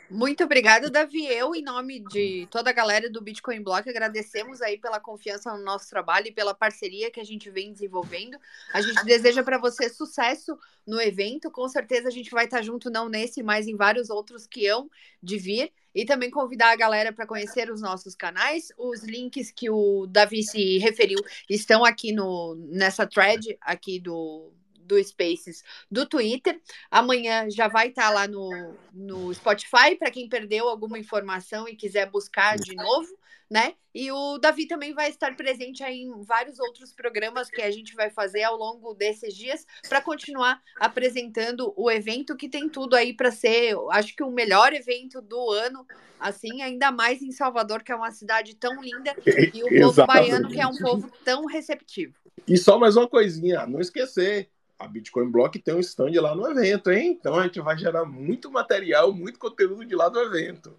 Muito 0.08 0.44
obrigada, 0.44 0.88
Davi. 0.88 1.26
Eu, 1.26 1.52
em 1.54 1.62
nome 1.62 1.98
de 1.98 2.46
toda 2.50 2.70
a 2.70 2.72
galera 2.72 3.10
do 3.10 3.20
Bitcoin 3.20 3.60
Block, 3.60 3.88
agradecemos 3.88 4.62
aí 4.62 4.78
pela 4.78 5.00
confiança 5.00 5.52
no 5.56 5.64
nosso 5.64 5.90
trabalho 5.90 6.28
e 6.28 6.32
pela 6.32 6.54
parceria 6.54 7.10
que 7.10 7.18
a 7.18 7.24
gente 7.24 7.50
vem 7.50 7.72
desenvolvendo. 7.72 8.38
A 8.72 8.80
gente 8.80 9.04
deseja 9.04 9.42
para 9.42 9.58
você 9.58 9.88
sucesso 9.88 10.56
no 10.86 11.00
evento. 11.00 11.50
Com 11.50 11.68
certeza 11.68 12.08
a 12.08 12.12
gente 12.12 12.30
vai 12.30 12.44
estar 12.44 12.62
junto, 12.62 12.88
não 12.88 13.08
nesse, 13.08 13.42
mas 13.42 13.66
em 13.66 13.74
vários 13.74 14.08
outros 14.08 14.46
que 14.46 14.68
hão 14.68 14.88
de 15.20 15.38
vir. 15.38 15.72
E 15.92 16.04
também 16.04 16.30
convidar 16.30 16.72
a 16.72 16.76
galera 16.76 17.12
para 17.12 17.26
conhecer 17.26 17.68
os 17.70 17.80
nossos 17.80 18.14
canais. 18.14 18.68
Os 18.78 19.02
links 19.02 19.50
que 19.50 19.68
o 19.68 20.06
Davi 20.06 20.42
se 20.44 20.78
referiu 20.78 21.18
estão 21.48 21.84
aqui 21.84 22.12
no, 22.12 22.54
nessa 22.68 23.06
thread 23.06 23.56
aqui 23.60 23.98
do, 23.98 24.52
do 24.86 25.02
Spaces 25.02 25.62
do 25.90 26.06
Twitter. 26.06 26.60
Amanhã 26.90 27.50
já 27.50 27.68
vai 27.68 27.88
estar 27.88 28.08
tá 28.08 28.10
lá 28.10 28.28
no, 28.28 28.74
no 28.92 29.34
Spotify 29.34 29.96
para 29.98 30.10
quem 30.10 30.28
perdeu 30.28 30.68
alguma 30.68 30.98
informação 30.98 31.68
e 31.68 31.76
quiser 31.76 32.10
buscar 32.10 32.56
de 32.56 32.74
novo, 32.74 33.08
né? 33.50 33.74
E 33.94 34.12
o 34.12 34.36
Davi 34.36 34.66
também 34.66 34.92
vai 34.92 35.08
estar 35.08 35.34
presente 35.36 35.82
aí 35.82 36.02
em 36.02 36.22
vários 36.22 36.58
outros 36.58 36.92
programas 36.92 37.48
que 37.48 37.62
a 37.62 37.70
gente 37.70 37.94
vai 37.94 38.10
fazer 38.10 38.42
ao 38.42 38.54
longo 38.54 38.92
desses 38.92 39.34
dias 39.34 39.66
para 39.88 40.02
continuar 40.02 40.60
apresentando 40.78 41.72
o 41.76 41.90
evento 41.90 42.36
que 42.36 42.48
tem 42.48 42.68
tudo 42.68 42.94
aí 42.94 43.14
para 43.14 43.30
ser, 43.30 43.74
acho 43.92 44.14
que 44.14 44.22
o 44.22 44.30
melhor 44.30 44.74
evento 44.74 45.22
do 45.22 45.50
ano, 45.50 45.86
assim, 46.20 46.60
ainda 46.60 46.92
mais 46.92 47.22
em 47.22 47.30
Salvador, 47.30 47.82
que 47.82 47.90
é 47.90 47.96
uma 47.96 48.10
cidade 48.10 48.54
tão 48.56 48.82
linda, 48.82 49.16
e 49.54 49.64
o 49.64 49.80
povo 49.80 50.06
baiano 50.06 50.48
que 50.48 50.60
é 50.60 50.66
um 50.66 50.76
povo 50.76 51.10
tão 51.24 51.46
receptivo. 51.46 52.14
E 52.46 52.58
só 52.58 52.78
mais 52.78 52.96
uma 52.96 53.08
coisinha, 53.08 53.66
não 53.66 53.80
esquecer, 53.80 54.50
a 54.78 54.86
Bitcoin 54.86 55.30
Block 55.30 55.58
tem 55.58 55.74
um 55.74 55.80
stand 55.80 56.12
lá 56.20 56.34
no 56.34 56.46
evento, 56.50 56.90
hein? 56.90 57.16
Então 57.18 57.34
a 57.38 57.44
gente 57.44 57.60
vai 57.60 57.76
gerar 57.78 58.04
muito 58.04 58.50
material, 58.50 59.12
muito 59.12 59.38
conteúdo 59.38 59.84
de 59.84 59.94
lá 59.94 60.08
do 60.08 60.20
evento. 60.20 60.76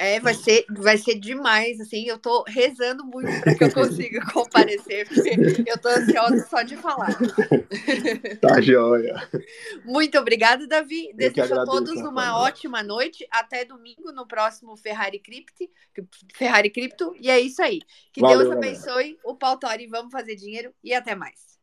É, 0.00 0.20
vai 0.20 0.32
ser, 0.32 0.64
vai 0.70 0.96
ser 0.96 1.16
demais, 1.16 1.80
assim, 1.80 2.04
eu 2.06 2.18
tô 2.18 2.44
rezando 2.46 3.04
muito 3.04 3.28
para 3.40 3.52
que 3.56 3.64
eu 3.64 3.72
consiga 3.72 4.24
comparecer, 4.32 5.08
porque 5.08 5.64
eu 5.66 5.76
tô 5.76 5.88
ansiosa 5.88 6.46
só 6.48 6.62
de 6.62 6.76
falar. 6.76 7.08
Tá 8.40 8.60
joia. 8.60 9.28
Muito 9.84 10.16
obrigada, 10.18 10.66
Davi. 10.66 11.12
Desejo 11.14 11.60
a 11.60 11.64
todos 11.64 12.00
uma 12.00 12.38
ótima 12.38 12.82
noite. 12.82 13.26
Até 13.30 13.64
domingo 13.64 14.12
no 14.12 14.26
próximo 14.26 14.76
Ferrari 14.76 15.18
Crypto, 15.18 15.68
Ferrari 16.34 16.70
Cripto. 16.70 17.14
E 17.18 17.28
é 17.28 17.40
isso 17.40 17.60
aí. 17.60 17.80
Que 18.12 18.20
Valeu, 18.20 18.38
Deus 18.40 18.52
abençoe 18.52 18.86
galera. 18.86 19.18
o 19.24 19.34
Pautori. 19.34 19.86
Vamos 19.86 20.12
fazer 20.12 20.36
dinheiro 20.36 20.72
e 20.82 20.94
até 20.94 21.14
mais. 21.14 21.57